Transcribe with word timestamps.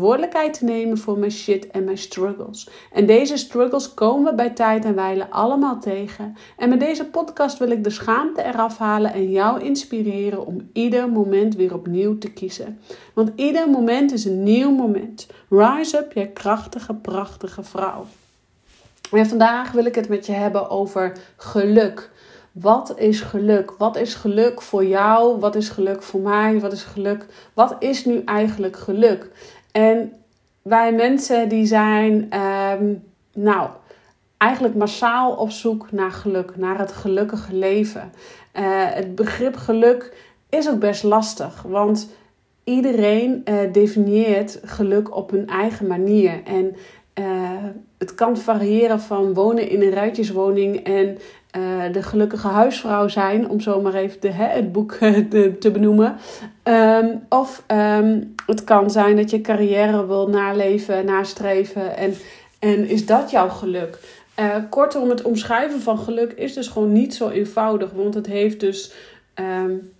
verantwoordelijkheid 0.00 0.58
te 0.58 0.64
nemen 0.64 0.98
voor 0.98 1.18
mijn 1.18 1.30
shit 1.30 1.66
en 1.66 1.84
mijn 1.84 1.98
struggles. 1.98 2.68
En 2.92 3.06
deze 3.06 3.36
struggles 3.36 3.94
komen 3.94 4.36
bij 4.36 4.50
tijd 4.50 4.84
en 4.84 4.94
wijle 4.94 5.30
allemaal 5.30 5.80
tegen. 5.80 6.36
En 6.56 6.68
met 6.68 6.80
deze 6.80 7.04
podcast 7.04 7.58
wil 7.58 7.70
ik 7.70 7.84
de 7.84 7.90
schaamte 7.90 8.42
eraf 8.42 8.78
halen 8.78 9.12
en 9.12 9.30
jou 9.30 9.62
inspireren 9.62 10.46
om 10.46 10.70
ieder 10.72 11.08
moment 11.08 11.54
weer 11.54 11.74
opnieuw 11.74 12.18
te 12.18 12.32
kiezen. 12.32 12.78
Want 13.14 13.30
ieder 13.36 13.70
moment 13.70 14.12
is 14.12 14.24
een 14.24 14.42
nieuw 14.42 14.70
moment. 14.70 15.26
Rise 15.48 15.98
up, 15.98 16.12
jij 16.12 16.28
krachtige, 16.28 16.94
prachtige 16.94 17.62
vrouw. 17.62 18.06
En 19.12 19.26
vandaag 19.26 19.72
wil 19.72 19.84
ik 19.84 19.94
het 19.94 20.08
met 20.08 20.26
je 20.26 20.32
hebben 20.32 20.70
over 20.70 21.12
geluk. 21.36 22.10
Wat 22.52 22.92
is 22.96 23.20
geluk? 23.20 23.74
Wat 23.78 23.96
is 23.96 24.14
geluk 24.14 24.62
voor 24.62 24.84
jou? 24.84 25.38
Wat 25.38 25.54
is 25.54 25.68
geluk 25.68 26.02
voor 26.02 26.20
mij? 26.20 26.60
Wat 26.60 26.72
is 26.72 26.82
geluk? 26.82 27.26
Wat 27.54 27.76
is 27.78 28.04
nu 28.04 28.22
eigenlijk 28.24 28.76
geluk? 28.76 29.30
En 29.72 30.12
wij 30.62 30.92
mensen 30.92 31.48
die 31.48 31.66
zijn, 31.66 32.26
ehm, 32.30 32.94
nou, 33.34 33.68
eigenlijk 34.36 34.74
massaal 34.74 35.32
op 35.32 35.50
zoek 35.50 35.92
naar 35.92 36.10
geluk, 36.10 36.56
naar 36.56 36.78
het 36.78 36.92
gelukkige 36.92 37.54
leven. 37.54 38.12
Uh, 38.54 38.62
het 38.94 39.14
begrip 39.14 39.56
geluk 39.56 40.14
is 40.48 40.70
ook 40.70 40.78
best 40.78 41.02
lastig, 41.02 41.62
want 41.62 42.08
iedereen 42.64 43.42
uh, 43.44 43.72
definieert 43.72 44.60
geluk 44.64 45.16
op 45.16 45.30
hun 45.30 45.46
eigen 45.46 45.86
manier. 45.86 46.42
En 46.44 46.76
uh, 47.14 47.64
het 47.98 48.14
kan 48.14 48.36
variëren 48.36 49.00
van 49.00 49.34
wonen 49.34 49.68
in 49.68 49.82
een 49.82 49.92
ruitjeswoning 49.92 50.84
en 50.84 51.18
uh, 51.56 51.92
de 51.92 52.02
gelukkige 52.02 52.48
huisvrouw 52.48 53.08
zijn, 53.08 53.48
om 53.48 53.60
zo 53.60 53.80
maar 53.80 53.94
even 53.94 54.20
de, 54.20 54.30
hè, 54.30 54.46
het 54.46 54.72
boek 54.72 54.92
te, 55.60 55.70
benoemen. 55.72 56.16
Um, 56.64 57.22
of 57.28 57.64
um, 57.66 58.34
het 58.46 58.64
kan 58.64 58.90
zijn 58.90 59.16
dat 59.16 59.30
je 59.30 59.40
carrière 59.40 60.06
wil 60.06 60.28
naleven, 60.28 61.04
nastreven 61.04 61.96
en, 61.96 62.14
en 62.58 62.88
is 62.88 63.06
dat 63.06 63.30
jouw 63.30 63.48
geluk? 63.48 63.98
Uh, 64.40 64.56
kortom, 64.68 65.08
het 65.08 65.22
omschrijven 65.22 65.80
van 65.80 65.98
geluk 65.98 66.32
is 66.32 66.54
dus 66.54 66.68
gewoon 66.68 66.92
niet 66.92 67.14
zo 67.14 67.28
eenvoudig, 67.28 67.90
want 67.90 68.14
het 68.14 68.26
heeft 68.26 68.60
dus 68.60 68.92
um, 69.34 69.92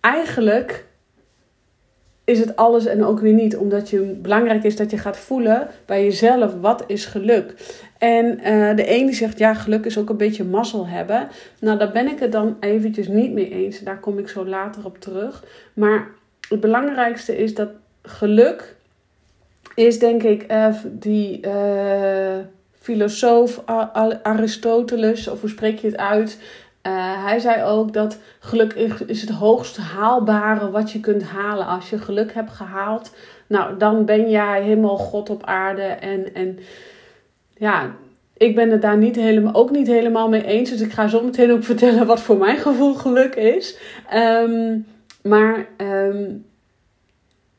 eigenlijk 0.00 0.88
is 2.30 2.38
het 2.38 2.56
alles 2.56 2.86
en 2.86 3.04
ook 3.04 3.20
weer 3.20 3.32
niet. 3.32 3.56
Omdat 3.56 3.90
je 3.90 4.00
belangrijk 4.00 4.64
is 4.64 4.76
dat 4.76 4.90
je 4.90 4.98
gaat 4.98 5.16
voelen 5.16 5.68
bij 5.86 6.04
jezelf 6.04 6.54
wat 6.60 6.84
is 6.86 7.04
geluk. 7.04 7.54
En 8.00 8.38
uh, 8.38 8.76
de 8.76 8.84
ene 8.84 9.12
zegt 9.12 9.38
ja, 9.38 9.54
geluk 9.54 9.84
is 9.84 9.98
ook 9.98 10.08
een 10.08 10.16
beetje 10.16 10.44
mazzel 10.44 10.86
hebben. 10.86 11.28
Nou, 11.58 11.78
daar 11.78 11.92
ben 11.92 12.08
ik 12.08 12.18
het 12.18 12.32
dan 12.32 12.56
eventjes 12.60 13.08
niet 13.08 13.32
mee 13.32 13.50
eens. 13.50 13.80
Daar 13.80 14.00
kom 14.00 14.18
ik 14.18 14.28
zo 14.28 14.46
later 14.46 14.84
op 14.84 15.00
terug. 15.00 15.44
Maar 15.74 16.08
het 16.48 16.60
belangrijkste 16.60 17.36
is 17.36 17.54
dat 17.54 17.68
geluk 18.02 18.76
is 19.74 19.98
denk 19.98 20.22
ik 20.22 20.52
uh, 20.52 20.74
die 20.84 21.46
uh, 21.46 22.38
filosoof 22.78 23.62
Aristoteles, 24.22 25.28
of 25.28 25.40
hoe 25.40 25.50
spreek 25.50 25.78
je 25.78 25.86
het 25.86 25.96
uit? 25.96 26.38
Hij 27.24 27.38
zei 27.38 27.62
ook 27.62 27.92
dat 27.92 28.18
geluk 28.38 28.72
is 29.06 29.20
het 29.20 29.30
hoogst 29.30 29.76
haalbare 29.76 30.70
wat 30.70 30.92
je 30.92 31.00
kunt 31.00 31.22
halen. 31.22 31.66
Als 31.66 31.90
je 31.90 31.98
geluk 31.98 32.34
hebt 32.34 32.50
gehaald, 32.50 33.14
nou, 33.46 33.76
dan 33.76 34.04
ben 34.04 34.30
jij 34.30 34.62
helemaal 34.62 34.96
God 34.96 35.30
op 35.30 35.44
aarde. 35.44 35.82
En, 35.82 36.34
en 36.34 36.58
ja, 37.60 37.94
ik 38.36 38.54
ben 38.54 38.70
het 38.70 38.82
daar 38.82 38.96
niet 38.96 39.16
helemaal, 39.16 39.54
ook 39.54 39.70
niet 39.70 39.86
helemaal 39.86 40.28
mee 40.28 40.44
eens. 40.44 40.70
Dus 40.70 40.80
ik 40.80 40.92
ga 40.92 41.08
zo 41.08 41.22
meteen 41.22 41.52
ook 41.52 41.64
vertellen 41.64 42.06
wat 42.06 42.20
voor 42.20 42.36
mijn 42.36 42.56
gevoel 42.56 42.94
geluk 42.94 43.34
is. 43.34 43.78
Um, 44.14 44.86
maar 45.22 45.66
um, 45.76 46.44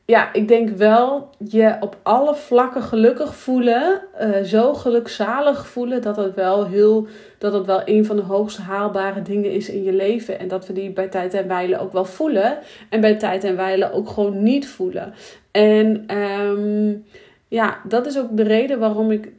ja, 0.04 0.32
ik 0.32 0.48
denk 0.48 0.68
wel 0.68 1.30
je 1.38 1.76
op 1.80 1.96
alle 2.02 2.34
vlakken 2.34 2.82
gelukkig 2.82 3.36
voelen, 3.36 4.00
uh, 4.20 4.40
zo 4.42 4.74
gelukzalig 4.74 5.66
voelen, 5.66 6.02
dat 6.02 6.16
het 6.16 6.34
wel 6.34 6.66
heel, 6.66 7.06
dat 7.38 7.52
het 7.52 7.66
wel 7.66 7.82
een 7.84 8.04
van 8.04 8.16
de 8.16 8.22
hoogst 8.22 8.58
haalbare 8.58 9.22
dingen 9.22 9.50
is 9.50 9.68
in 9.68 9.82
je 9.82 9.92
leven. 9.92 10.38
En 10.38 10.48
dat 10.48 10.66
we 10.66 10.72
die 10.72 10.90
bij 10.90 11.08
tijd 11.08 11.34
en 11.34 11.48
wijle 11.48 11.78
ook 11.78 11.92
wel 11.92 12.04
voelen. 12.04 12.58
En 12.88 13.00
bij 13.00 13.16
tijd 13.16 13.44
en 13.44 13.56
wijle 13.56 13.92
ook 13.92 14.08
gewoon 14.08 14.42
niet 14.42 14.68
voelen. 14.68 15.14
En 15.50 16.16
um, 16.18 17.04
ja, 17.48 17.80
dat 17.88 18.06
is 18.06 18.18
ook 18.18 18.36
de 18.36 18.42
reden 18.42 18.78
waarom 18.78 19.10
ik 19.10 19.32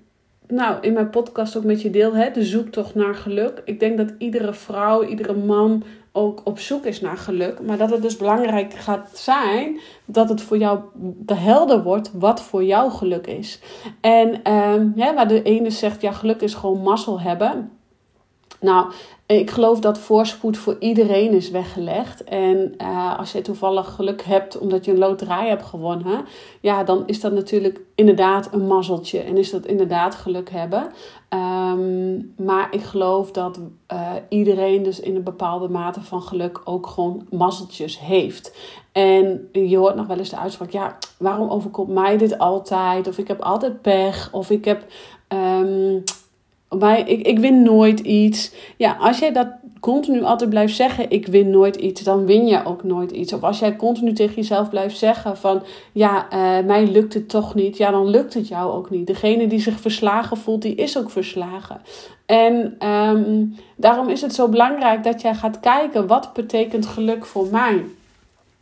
nou, 0.54 0.78
in 0.82 0.94
mijn 0.94 1.10
podcast 1.10 1.58
ook 1.58 1.64
met 1.64 1.82
je 1.82 1.90
deel, 1.90 2.14
hè, 2.14 2.32
de 2.32 2.44
zoektocht 2.44 2.96
naar 2.96 3.16
geluk. 3.16 3.62
Ik 3.66 3.80
denk 3.80 3.98
dat 3.98 4.14
iedere 4.18 4.54
vrouw, 4.54 5.04
iedere 5.04 5.34
man 5.34 5.84
ook 6.12 6.42
op 6.44 6.60
zoek 6.60 6.86
is 6.86 7.02
naar 7.02 7.18
geluk. 7.18 7.62
Maar 7.62 7.78
dat 7.78 7.90
het 7.90 8.02
dus 8.02 8.18
belangrijk 8.18 8.74
gaat 8.74 9.10
zijn 9.14 9.80
dat 10.06 10.30
het 10.30 10.42
voor 10.42 10.58
jou 10.58 10.80
helder 11.26 11.84
wordt 11.84 12.12
wat 12.14 12.42
voor 12.42 12.64
jou 12.64 12.92
geluk 12.92 13.28
is. 13.28 13.60
En 14.02 14.42
ja, 14.96 15.14
waar 15.14 15.28
de 15.28 15.42
ene 15.42 15.70
zegt, 15.70 16.02
ja, 16.02 16.12
geluk 16.12 16.42
is 16.42 16.54
gewoon 16.54 16.82
mazzel 16.82 17.22
hebben. 17.22 17.72
Nou, 18.64 18.92
ik 19.26 19.52
geloof 19.52 19.80
dat 19.80 19.98
voorspoed 19.98 20.58
voor 20.58 20.76
iedereen 20.80 21.32
is 21.32 21.50
weggelegd. 21.50 22.24
En 22.24 22.74
uh, 22.82 23.20
als 23.20 23.32
je 23.32 23.42
toevallig 23.42 23.96
geluk 23.96 24.22
hebt 24.22 24.58
omdat 24.58 24.86
je 24.86 24.92
een 24.92 24.98
loterij 24.98 25.48
hebt 25.48 25.66
gewonnen, 25.66 26.26
ja, 26.62 26.84
dan 26.84 27.04
is 27.06 27.22
dat 27.22 27.32
natuurlijk 27.32 27.82
inderdaad 27.96 28.50
een 28.54 28.68
mazzeltje 28.68 29.20
en 29.20 29.38
is 29.38 29.52
dat 29.52 29.66
inderdaad 29.66 30.16
geluk 30.16 30.50
hebben. 30.50 30.92
Um, 31.30 32.34
maar 32.38 32.68
ik 32.72 32.82
geloof 32.82 33.32
dat 33.32 33.60
uh, 33.94 34.12
iedereen 34.30 34.84
dus 34.84 35.00
in 35.00 35.16
een 35.16 35.24
bepaalde 35.24 35.70
mate 35.70 36.02
van 36.02 36.22
geluk 36.22 36.62
ook 36.64 36.88
gewoon 36.88 37.28
mazzeltjes 37.30 38.00
heeft. 38.00 38.56
En 38.92 39.50
je 39.52 39.78
hoort 39.78 39.96
nog 39.96 40.08
wel 40.08 40.18
eens 40.18 40.30
de 40.30 40.38
uitspraak: 40.38 40.70
ja, 40.70 40.98
waarom 41.18 41.50
overkomt 41.50 41.90
mij 41.90 42.18
dit 42.18 42.38
altijd? 42.38 43.08
Of 43.08 43.18
ik 43.18 43.28
heb 43.28 43.42
altijd 43.42 43.82
pech, 43.82 44.30
of 44.32 44.50
ik 44.50 44.66
heb. 44.66 44.86
Um, 45.28 46.04
bij, 46.78 47.02
ik, 47.02 47.28
ik 47.28 47.40
win 47.40 47.62
nooit 47.62 48.00
iets. 48.00 48.54
Ja, 48.78 48.98
als 49.00 49.20
jij 49.20 49.32
dat 49.32 49.48
continu 49.80 50.24
altijd 50.24 50.50
blijft 50.50 50.76
zeggen, 50.76 51.10
ik 51.10 51.28
win 51.28 51.50
nooit 51.50 51.76
iets, 51.76 52.02
dan 52.02 52.26
win 52.26 52.48
je 52.48 52.66
ook 52.66 52.84
nooit 52.84 53.12
iets. 53.12 53.34
Of 53.34 53.44
als 53.44 53.60
jij 53.60 53.76
continu 53.76 54.14
tegen 54.14 54.36
jezelf 54.36 54.70
blijft 54.70 54.98
zeggen 54.98 55.38
van, 55.38 55.64
ja, 55.92 56.26
uh, 56.34 56.66
mij 56.66 56.88
lukt 56.88 57.14
het 57.14 57.30
toch 57.30 57.56
niet, 57.56 57.78
ja, 57.78 57.92
dan 57.92 58.10
lukt 58.10 58.34
het 58.34 58.48
jou 58.48 58.72
ook 58.72 58.90
niet. 58.90 59.08
Degene 59.08 59.48
die 59.48 59.60
zich 59.60 59.80
verslagen 59.80 60.38
voelt, 60.38 60.62
die 60.62 60.76
is 60.76 60.98
ook 60.98 61.10
verslagen. 61.10 61.82
En 62.26 62.88
um, 62.88 63.56
daarom 63.76 64.10
is 64.10 64.22
het 64.22 64.34
zo 64.34 64.48
belangrijk 64.48 65.04
dat 65.04 65.22
jij 65.22 65.36
gaat 65.36 65.60
kijken, 65.60 66.08
wat 66.08 66.34
betekent 66.34 66.86
geluk 66.86 67.26
voor 67.26 67.48
mij? 67.52 67.84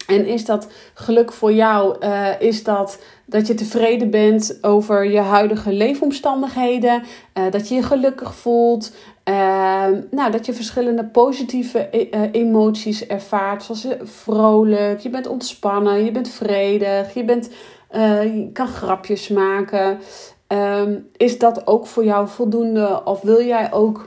En 0.07 0.25
is 0.25 0.45
dat 0.45 0.67
geluk 0.93 1.31
voor 1.31 1.53
jou? 1.53 1.95
Uh, 1.99 2.41
is 2.41 2.63
dat 2.63 2.99
dat 3.25 3.47
je 3.47 3.53
tevreden 3.53 4.09
bent 4.09 4.57
over 4.61 5.09
je 5.09 5.19
huidige 5.19 5.73
leefomstandigheden? 5.73 7.03
Uh, 7.33 7.51
dat 7.51 7.67
je 7.67 7.75
je 7.75 7.83
gelukkig 7.83 8.35
voelt? 8.35 8.91
Uh, 9.25 9.35
nou, 10.11 10.31
dat 10.31 10.45
je 10.45 10.53
verschillende 10.53 11.05
positieve 11.05 11.89
emoties 12.31 13.07
ervaart. 13.07 13.63
Zoals 13.63 13.87
vrolijk, 14.03 14.99
je 14.99 15.09
bent 15.09 15.27
ontspannen, 15.27 16.05
je 16.05 16.11
bent 16.11 16.29
vredig, 16.29 17.13
je, 17.13 17.23
bent, 17.23 17.49
je 17.91 18.49
kan 18.53 18.67
grapjes 18.67 19.27
maken. 19.27 19.99
Um, 20.51 21.07
is 21.17 21.39
dat 21.39 21.67
ook 21.67 21.87
voor 21.87 22.03
jou 22.03 22.27
voldoende? 22.27 23.01
Of 23.05 23.21
wil 23.21 23.41
jij 23.41 23.73
ook 23.73 24.05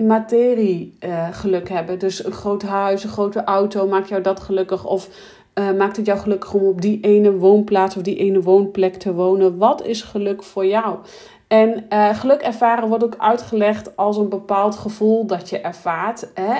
materie, 0.00 0.94
uh, 1.00 1.28
geluk 1.30 1.68
hebben? 1.68 1.98
Dus 1.98 2.24
een 2.24 2.32
groot 2.32 2.62
huis, 2.62 3.04
een 3.04 3.10
grote 3.10 3.44
auto, 3.44 3.86
maakt 3.86 4.08
jou 4.08 4.22
dat 4.22 4.40
gelukkig? 4.40 4.86
Of 4.86 5.08
uh, 5.54 5.72
maakt 5.72 5.96
het 5.96 6.06
jou 6.06 6.18
gelukkig 6.18 6.54
om 6.54 6.66
op 6.66 6.80
die 6.80 7.00
ene 7.00 7.32
woonplaats 7.32 7.96
of 7.96 8.02
die 8.02 8.16
ene 8.16 8.42
woonplek 8.42 8.94
te 8.94 9.14
wonen? 9.14 9.58
Wat 9.58 9.86
is 9.86 10.02
geluk 10.02 10.42
voor 10.42 10.66
jou? 10.66 10.96
En 11.48 11.86
uh, 11.92 12.18
geluk 12.18 12.40
ervaren 12.40 12.88
wordt 12.88 13.04
ook 13.04 13.16
uitgelegd 13.18 13.96
als 13.96 14.16
een 14.16 14.28
bepaald 14.28 14.76
gevoel 14.76 15.26
dat 15.26 15.48
je 15.48 15.60
ervaart. 15.60 16.30
Hè? 16.34 16.54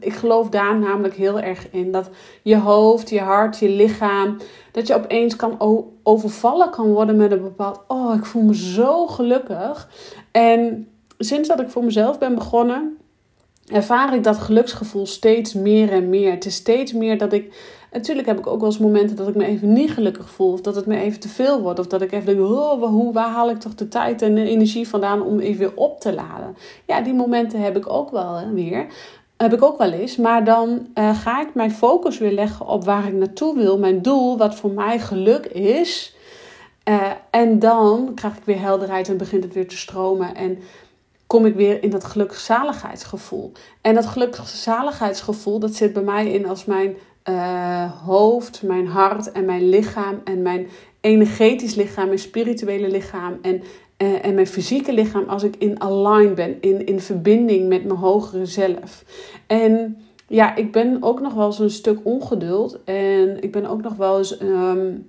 Ik 0.00 0.12
geloof 0.12 0.48
daar 0.48 0.78
namelijk 0.78 1.14
heel 1.14 1.40
erg 1.40 1.70
in. 1.70 1.92
Dat 1.92 2.10
je 2.42 2.56
hoofd, 2.56 3.10
je 3.10 3.20
hart, 3.20 3.58
je 3.58 3.68
lichaam, 3.68 4.36
dat 4.72 4.86
je 4.86 4.94
opeens 4.94 5.36
kan 5.36 5.56
overvallen 6.02 6.70
kan 6.70 6.92
worden 6.92 7.16
met 7.16 7.32
een 7.32 7.42
bepaald... 7.42 7.80
Oh, 7.86 8.14
ik 8.14 8.24
voel 8.24 8.42
me 8.42 8.54
zo 8.54 9.06
gelukkig. 9.06 9.88
En 10.30 10.88
sinds 11.18 11.48
dat 11.48 11.60
ik 11.60 11.70
voor 11.70 11.84
mezelf 11.84 12.18
ben 12.18 12.34
begonnen, 12.34 12.98
ervaar 13.66 14.14
ik 14.14 14.24
dat 14.24 14.38
geluksgevoel 14.38 15.06
steeds 15.06 15.54
meer 15.54 15.92
en 15.92 16.08
meer. 16.08 16.30
Het 16.30 16.44
is 16.44 16.54
steeds 16.54 16.92
meer 16.92 17.18
dat 17.18 17.32
ik 17.32 17.54
Natuurlijk 17.92 18.26
heb 18.26 18.38
ik 18.38 18.46
ook 18.46 18.60
wel 18.60 18.68
eens 18.68 18.78
momenten 18.78 19.16
dat 19.16 19.28
ik 19.28 19.34
me 19.34 19.44
even 19.44 19.72
niet 19.72 19.90
gelukkig 19.90 20.30
voel. 20.30 20.52
Of 20.52 20.60
dat 20.60 20.74
het 20.74 20.86
me 20.86 20.96
even 20.96 21.20
te 21.20 21.28
veel 21.28 21.60
wordt. 21.60 21.78
Of 21.78 21.86
dat 21.86 22.02
ik 22.02 22.12
even 22.12 22.26
denk, 22.26 22.50
oh, 22.50 22.82
hoe, 22.82 23.12
waar 23.12 23.28
haal 23.28 23.50
ik 23.50 23.58
toch 23.58 23.74
de 23.74 23.88
tijd 23.88 24.22
en 24.22 24.34
de 24.34 24.48
energie 24.48 24.88
vandaan 24.88 25.22
om 25.22 25.38
even 25.38 25.58
weer 25.58 25.76
op 25.76 26.00
te 26.00 26.14
laden. 26.14 26.56
Ja, 26.86 27.00
die 27.00 27.14
momenten 27.14 27.60
heb 27.60 27.76
ik 27.76 27.92
ook 27.92 28.10
wel 28.10 28.40
weer. 28.52 28.86
Heb 29.36 29.52
ik 29.52 29.62
ook 29.62 29.78
wel 29.78 29.92
eens. 29.92 30.16
Maar 30.16 30.44
dan 30.44 30.86
uh, 30.94 31.18
ga 31.18 31.40
ik 31.40 31.54
mijn 31.54 31.70
focus 31.70 32.18
weer 32.18 32.32
leggen 32.32 32.66
op 32.66 32.84
waar 32.84 33.06
ik 33.06 33.14
naartoe 33.14 33.54
wil. 33.54 33.78
Mijn 33.78 34.02
doel, 34.02 34.38
wat 34.38 34.54
voor 34.54 34.70
mij 34.70 34.98
geluk 34.98 35.46
is. 35.46 36.14
Uh, 36.88 37.10
en 37.30 37.58
dan 37.58 38.12
krijg 38.14 38.36
ik 38.36 38.44
weer 38.44 38.60
helderheid 38.60 39.08
en 39.08 39.16
begint 39.16 39.44
het 39.44 39.54
weer 39.54 39.68
te 39.68 39.76
stromen. 39.76 40.34
En 40.34 40.58
kom 41.26 41.46
ik 41.46 41.54
weer 41.54 41.82
in 41.82 41.90
dat 41.90 42.04
gelukkig-zaligheidsgevoel. 42.04 43.52
En 43.80 43.94
dat 43.94 44.06
gelukkig-zaligheidsgevoel, 44.06 45.58
dat 45.58 45.74
zit 45.74 45.92
bij 45.92 46.02
mij 46.02 46.32
in 46.32 46.48
als 46.48 46.64
mijn 46.64 46.96
uh, 47.28 47.92
hoofd, 48.04 48.62
mijn 48.62 48.86
hart 48.86 49.32
en 49.32 49.44
mijn 49.44 49.68
lichaam 49.68 50.20
en 50.24 50.42
mijn 50.42 50.68
energetisch 51.00 51.74
lichaam, 51.74 52.06
mijn 52.06 52.18
spirituele 52.18 52.88
lichaam 52.88 53.38
en, 53.42 53.62
uh, 53.98 54.24
en 54.24 54.34
mijn 54.34 54.46
fysieke 54.46 54.92
lichaam 54.92 55.28
als 55.28 55.42
ik 55.42 55.56
in 55.58 55.80
align 55.80 56.34
ben, 56.34 56.56
in, 56.60 56.86
in 56.86 57.00
verbinding 57.00 57.68
met 57.68 57.84
mijn 57.84 57.98
hogere 57.98 58.46
zelf. 58.46 59.04
En 59.46 60.02
ja, 60.26 60.56
ik 60.56 60.72
ben 60.72 60.96
ook 61.00 61.20
nog 61.20 61.34
wel 61.34 61.46
eens 61.46 61.58
een 61.58 61.70
stuk 61.70 61.98
ongeduld 62.02 62.84
en 62.84 63.42
ik 63.42 63.52
ben 63.52 63.66
ook 63.66 63.82
nog 63.82 63.94
wel 63.96 64.18
eens. 64.18 64.40
Um, 64.40 65.08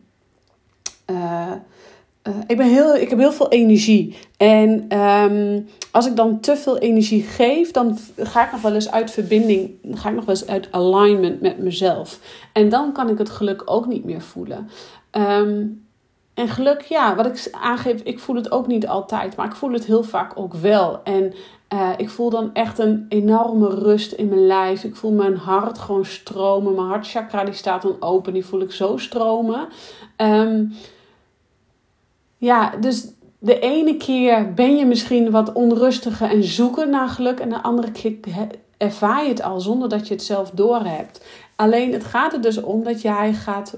uh, 2.27 2.35
ik, 2.47 2.57
ben 2.57 2.68
heel, 2.68 2.95
ik 2.95 3.09
heb 3.09 3.19
heel 3.19 3.31
veel 3.31 3.50
energie. 3.50 4.18
En 4.38 4.97
um, 5.00 5.68
als 5.91 6.07
ik 6.07 6.15
dan 6.15 6.39
te 6.39 6.56
veel 6.56 6.77
energie 6.77 7.23
geef, 7.23 7.71
dan 7.71 7.97
ga 8.18 8.45
ik 8.45 8.51
nog 8.51 8.62
wel 8.62 8.73
eens 8.73 8.91
uit 8.91 9.12
verbinding, 9.12 9.71
ga 9.91 10.09
ik 10.09 10.15
nog 10.15 10.25
wel 10.25 10.35
eens 10.35 10.47
uit 10.47 10.68
alignment 10.71 11.41
met 11.41 11.57
mezelf. 11.59 12.19
En 12.53 12.69
dan 12.69 12.91
kan 12.91 13.09
ik 13.09 13.18
het 13.18 13.29
geluk 13.29 13.62
ook 13.65 13.88
niet 13.88 14.03
meer 14.03 14.21
voelen. 14.21 14.69
Um, 15.12 15.85
en 16.33 16.47
geluk, 16.47 16.81
ja, 16.81 17.15
wat 17.15 17.25
ik 17.25 17.47
aangeef, 17.51 18.01
ik 18.01 18.19
voel 18.19 18.35
het 18.35 18.51
ook 18.51 18.67
niet 18.67 18.88
altijd, 18.88 19.35
maar 19.35 19.45
ik 19.45 19.56
voel 19.56 19.71
het 19.71 19.85
heel 19.85 20.03
vaak 20.03 20.31
ook 20.35 20.53
wel. 20.53 21.03
En 21.03 21.33
uh, 21.74 21.89
ik 21.97 22.09
voel 22.09 22.29
dan 22.29 22.53
echt 22.53 22.79
een 22.79 23.06
enorme 23.09 23.69
rust 23.69 24.12
in 24.12 24.27
mijn 24.27 24.45
lijf. 24.45 24.83
Ik 24.83 24.95
voel 24.95 25.12
mijn 25.12 25.35
hart 25.35 25.77
gewoon 25.77 26.06
stromen. 26.06 26.75
Mijn 26.75 26.88
hartchakra 26.88 27.44
die 27.44 27.53
staat 27.53 27.81
dan 27.81 27.95
open, 28.00 28.33
die 28.33 28.45
voel 28.45 28.62
ik 28.62 28.71
zo 28.71 28.97
stromen. 28.97 29.67
Um, 30.17 30.74
ja, 32.41 32.75
dus 32.79 33.07
de 33.39 33.59
ene 33.59 33.97
keer 33.97 34.53
ben 34.53 34.75
je 34.75 34.85
misschien 34.85 35.31
wat 35.31 35.53
onrustiger 35.53 36.29
en 36.29 36.43
zoeken 36.43 36.89
naar 36.89 37.07
geluk. 37.07 37.39
En 37.39 37.49
de 37.49 37.61
andere 37.61 37.91
keer 37.91 38.17
ervaar 38.77 39.23
je 39.23 39.29
het 39.29 39.41
al 39.41 39.59
zonder 39.59 39.89
dat 39.89 40.07
je 40.07 40.13
het 40.13 40.23
zelf 40.23 40.49
doorhebt. 40.49 41.25
Alleen 41.55 41.93
het 41.93 42.03
gaat 42.03 42.33
er 42.33 42.41
dus 42.41 42.61
om 42.61 42.83
dat 42.83 43.01
jij 43.01 43.33
gaat 43.33 43.77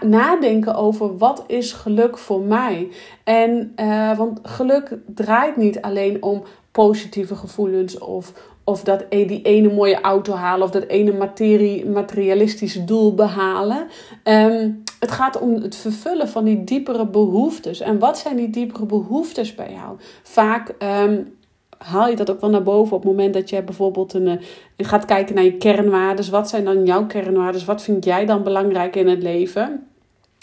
nadenken 0.00 0.74
over 0.74 1.16
wat 1.16 1.44
is 1.46 1.72
geluk 1.72 2.18
voor 2.18 2.40
mij. 2.40 2.88
En 3.24 3.72
uh, 3.76 4.16
want 4.16 4.40
geluk 4.42 4.98
draait 5.06 5.56
niet 5.56 5.80
alleen 5.80 6.22
om 6.22 6.42
positieve 6.72 7.36
gevoelens 7.36 7.98
of, 7.98 8.32
of 8.64 8.82
dat 8.82 9.04
e-, 9.08 9.26
die 9.26 9.42
ene 9.42 9.72
mooie 9.72 10.00
auto 10.00 10.32
halen 10.32 10.66
of 10.66 10.70
dat 10.70 10.86
ene 10.86 11.12
materie, 11.12 11.86
materialistische 11.86 12.84
doel 12.84 13.14
behalen. 13.14 13.86
Um, 14.24 14.82
het 15.00 15.10
gaat 15.10 15.38
om 15.38 15.54
het 15.54 15.76
vervullen 15.76 16.28
van 16.28 16.44
die 16.44 16.64
diepere 16.64 17.06
behoeftes. 17.06 17.80
En 17.80 17.98
wat 17.98 18.18
zijn 18.18 18.36
die 18.36 18.50
diepere 18.50 18.86
behoeftes 18.86 19.54
bij 19.54 19.72
jou? 19.72 19.96
Vaak 20.22 20.74
um, 21.02 21.36
haal 21.78 22.08
je 22.08 22.16
dat 22.16 22.30
ook 22.30 22.40
wel 22.40 22.50
naar 22.50 22.62
boven 22.62 22.96
op 22.96 23.02
het 23.02 23.10
moment 23.10 23.34
dat 23.34 23.50
je 23.50 23.62
bijvoorbeeld 23.62 24.14
een, 24.14 24.26
uh, 24.26 24.36
gaat 24.76 25.04
kijken 25.04 25.34
naar 25.34 25.44
je 25.44 25.56
kernwaarden. 25.56 26.30
Wat 26.30 26.48
zijn 26.48 26.64
dan 26.64 26.84
jouw 26.84 27.06
kernwaarden? 27.06 27.66
Wat 27.66 27.82
vind 27.82 28.04
jij 28.04 28.26
dan 28.26 28.42
belangrijk 28.42 28.96
in 28.96 29.08
het 29.08 29.22
leven? 29.22 29.86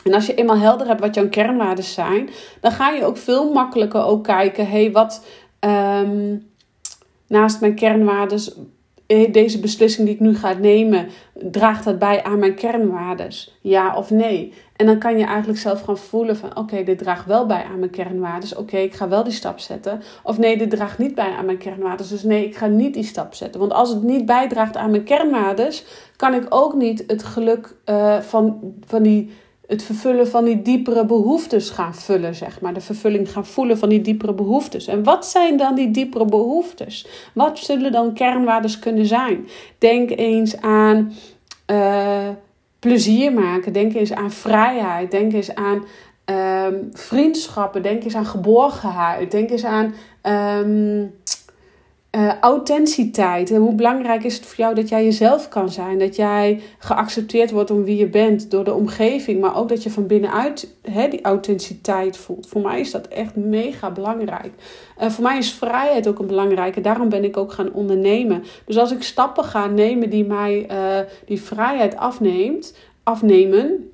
En 0.04 0.14
als 0.14 0.26
je 0.26 0.36
eenmaal 0.36 0.58
helder 0.58 0.88
hebt 0.88 1.02
wat 1.02 1.16
jouw 1.16 1.30
kernwaarden 1.30 1.84
zijn, 1.84 2.30
dan 2.62 2.72
ga 2.72 2.90
je 2.90 3.06
ook 3.06 3.18
veel 3.18 3.52
makkelijker 3.52 4.04
ook 4.04 4.24
kijken: 4.24 4.66
hé, 4.66 4.82
hey, 4.82 4.92
wat 4.92 5.26
um, 5.60 6.48
naast 7.28 7.62
mijn 7.62 7.76
kernwaarden 7.76 8.40
eh, 8.40 8.54
deze 9.08 9.60
beslissing 9.60 10.06
die 10.08 10.16
ik 10.16 10.22
nu 10.22 10.36
ga 10.36 10.54
nemen, 10.54 11.08
draagt 11.34 11.84
dat 11.84 12.00
bij 12.00 12.24
aan 12.24 12.40
mijn 12.40 12.56
kernwaardes? 12.56 13.58
Ja 13.62 13.96
of 13.96 14.10
nee? 14.10 14.54
En 14.76 14.86
dan 14.86 14.98
kan 14.98 15.18
je 15.18 15.26
eigenlijk 15.26 15.60
zelf 15.60 15.82
gaan 15.82 15.98
voelen 15.98 16.38
van 16.38 16.58
oké, 16.58 16.84
dit 16.84 16.98
draagt 16.98 17.26
wel 17.26 17.46
bij 17.46 17.64
aan 17.64 17.80
mijn 17.80 17.92
kernwaardes. 17.92 18.56
Oké, 18.56 18.78
ik 18.78 18.94
ga 18.94 19.08
wel 19.08 19.24
die 19.24 19.34
stap 19.34 19.60
zetten. 19.60 20.02
Of 20.24 20.38
nee, 20.38 20.58
dit 20.58 20.70
draagt 20.70 20.98
niet 20.98 21.16
bij 21.16 21.32
aan 21.32 21.46
mijn 21.46 21.58
kernwaardes. 21.58 22.10
Dus 22.10 22.24
nee, 22.24 22.46
ik 22.46 22.56
ga 22.56 22.68
niet 22.68 22.94
die 22.94 23.04
stap 23.04 23.34
zetten. 23.34 23.60
Want 23.60 23.74
als 23.74 23.90
het 23.90 24.04
niet 24.04 24.26
bijdraagt 24.26 24.78
aan 24.78 24.92
mijn 24.92 25.04
kernwaardes, 25.04 25.86
kan 26.16 26.34
ik 26.34 26.46
ook 26.50 26.74
niet 26.74 27.04
het 27.08 27.24
geluk 27.24 27.76
uh, 27.86 28.20
van, 28.20 28.74
van 28.86 29.04
die 29.04 29.32
het 29.68 29.84
vervullen 29.84 30.28
van 30.28 30.46
die 30.46 30.62
diepere 30.62 31.06
behoeftes 31.06 31.70
gaan 31.70 31.96
vullen, 31.96 32.36
zeg 32.36 32.62
maar. 32.62 32.74
De 32.74 32.82
vervulling 32.82 33.32
gaan 33.32 33.46
voelen 33.46 33.78
van 33.78 33.90
die 33.90 34.02
diepere 34.02 34.34
behoeftes. 34.34 34.88
En 34.88 35.04
wat 35.04 35.26
zijn 35.26 35.58
dan 35.58 35.76
die 35.76 35.92
diepere 35.92 36.26
behoeftes? 36.26 37.08
Wat 37.34 37.60
zullen 37.60 37.92
dan 37.92 38.14
kernwaardes 38.14 38.80
kunnen 38.80 39.06
zijn? 39.06 39.48
Denk 39.78 40.10
eens 40.10 40.62
aan 40.62 41.14
uh, 41.72 42.30
plezier 42.80 43.34
maken. 43.34 43.74
Denk 43.74 43.94
eens 43.94 44.14
aan 44.14 44.32
vrijheid. 44.32 45.12
Denk 45.12 45.34
eens 45.34 45.56
aan 45.56 45.84
um, 46.26 46.90
vriendschappen. 46.94 47.82
Denk 47.82 48.04
eens 48.04 48.16
aan 48.16 48.26
geborgenheid. 48.26 49.32
Denk 49.32 49.50
eens 49.50 49.66
aan. 49.66 49.94
Um, 50.62 51.14
uh, 52.18 52.40
authenticiteit. 52.40 53.50
Hoe 53.50 53.76
belangrijk 53.76 54.24
is 54.24 54.36
het 54.36 54.46
voor 54.46 54.58
jou 54.58 54.76
dat 54.76 54.90
jij 54.90 55.04
jezelf 55.04 55.50
kan 55.50 55.70
zijn? 55.70 56.00
Dat 56.00 56.16
jij 56.16 56.62
geaccepteerd 56.78 57.52
wordt 57.52 57.72
om 57.72 57.84
wie 57.84 57.98
je 57.98 58.08
bent 58.08 58.52
door 58.52 58.64
de 58.64 58.74
omgeving, 58.74 59.42
maar 59.42 59.58
ook 59.58 59.70
dat 59.70 59.84
je 59.84 59.90
van 59.90 60.08
binnenuit 60.08 60.76
die 61.10 61.22
authenticiteit 61.22 62.18
voelt. 62.18 62.48
Voor 62.48 62.62
mij 62.62 62.80
is 62.80 62.92
dat 62.92 63.08
echt 63.08 63.36
mega 63.36 63.92
belangrijk. 63.92 64.52
Uh, 65.02 65.10
voor 65.10 65.24
mij 65.24 65.38
is 65.38 65.54
vrijheid 65.54 66.08
ook 66.08 66.20
een 66.20 66.28
belangrijke. 66.28 66.82
Daarom 66.82 67.10
ben 67.10 67.24
ik 67.24 67.38
ook 67.38 67.52
gaan 67.52 67.74
ondernemen. 67.74 68.44
Dus 68.66 68.78
als 68.78 68.92
ik 68.92 69.04
stappen 69.04 69.44
ga 69.44 69.68
nemen 69.68 70.10
die 70.10 70.26
mij 70.26 70.68
uh, 70.72 71.10
die 71.26 71.42
vrijheid 71.42 71.98
afneemt, 71.98 72.76
afnemen 73.04 73.92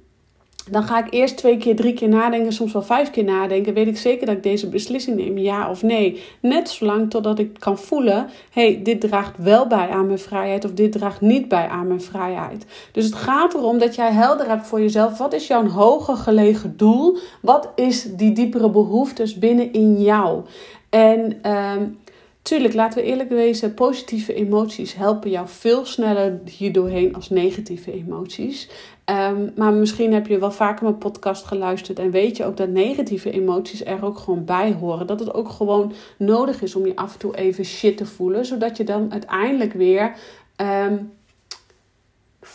dan 0.71 0.83
ga 0.83 1.05
ik 1.05 1.13
eerst 1.13 1.37
twee 1.37 1.57
keer, 1.57 1.75
drie 1.75 1.93
keer 1.93 2.09
nadenken, 2.09 2.53
soms 2.53 2.73
wel 2.73 2.81
vijf 2.81 3.09
keer 3.09 3.23
nadenken. 3.23 3.73
Weet 3.73 3.87
ik 3.87 3.97
zeker 3.97 4.25
dat 4.25 4.35
ik 4.35 4.43
deze 4.43 4.69
beslissing 4.69 5.17
neem, 5.17 5.37
ja 5.37 5.69
of 5.69 5.83
nee? 5.83 6.23
Net 6.39 6.69
zolang 6.69 7.09
totdat 7.09 7.39
ik 7.39 7.59
kan 7.59 7.77
voelen: 7.77 8.29
hey, 8.51 8.79
dit 8.83 9.01
draagt 9.01 9.37
wel 9.37 9.67
bij 9.67 9.89
aan 9.89 10.05
mijn 10.05 10.19
vrijheid 10.19 10.65
of 10.65 10.71
dit 10.71 10.91
draagt 10.91 11.21
niet 11.21 11.47
bij 11.47 11.67
aan 11.67 11.87
mijn 11.87 12.01
vrijheid. 12.01 12.65
Dus 12.91 13.05
het 13.05 13.15
gaat 13.15 13.53
erom 13.53 13.77
dat 13.77 13.95
jij 13.95 14.11
helder 14.11 14.47
hebt 14.47 14.67
voor 14.67 14.81
jezelf: 14.81 15.17
wat 15.17 15.33
is 15.33 15.47
jouw 15.47 15.67
hoger 15.67 16.15
gelegen 16.15 16.77
doel? 16.77 17.17
Wat 17.41 17.69
is 17.75 18.03
die 18.03 18.31
diepere 18.31 18.69
behoeftes 18.69 19.39
binnen 19.39 19.73
in 19.73 20.01
jou? 20.01 20.41
En. 20.89 21.51
Um, 21.51 22.01
Tuurlijk, 22.43 22.73
laten 22.73 23.01
we 23.01 23.07
eerlijk 23.07 23.29
wezen, 23.29 23.73
positieve 23.73 24.33
emoties 24.33 24.95
helpen 24.95 25.29
jou 25.29 25.47
veel 25.47 25.85
sneller 25.85 26.39
hierdoorheen 26.57 27.15
als 27.15 27.29
negatieve 27.29 27.91
emoties. 27.91 28.69
Um, 29.05 29.51
maar 29.55 29.73
misschien 29.73 30.13
heb 30.13 30.27
je 30.27 30.39
wel 30.39 30.51
vaker 30.51 30.83
mijn 30.83 30.97
podcast 30.97 31.45
geluisterd 31.45 31.99
en 31.99 32.11
weet 32.11 32.37
je 32.37 32.45
ook 32.45 32.57
dat 32.57 32.69
negatieve 32.69 33.31
emoties 33.31 33.85
er 33.85 34.05
ook 34.05 34.17
gewoon 34.17 34.45
bij 34.45 34.73
horen. 34.73 35.07
Dat 35.07 35.19
het 35.19 35.33
ook 35.33 35.49
gewoon 35.49 35.93
nodig 36.17 36.61
is 36.61 36.75
om 36.75 36.85
je 36.85 36.95
af 36.95 37.13
en 37.13 37.19
toe 37.19 37.35
even 37.35 37.65
shit 37.65 37.97
te 37.97 38.05
voelen, 38.05 38.45
zodat 38.45 38.77
je 38.77 38.83
dan 38.83 39.11
uiteindelijk 39.11 39.73
weer 39.73 40.15
um, 40.57 41.11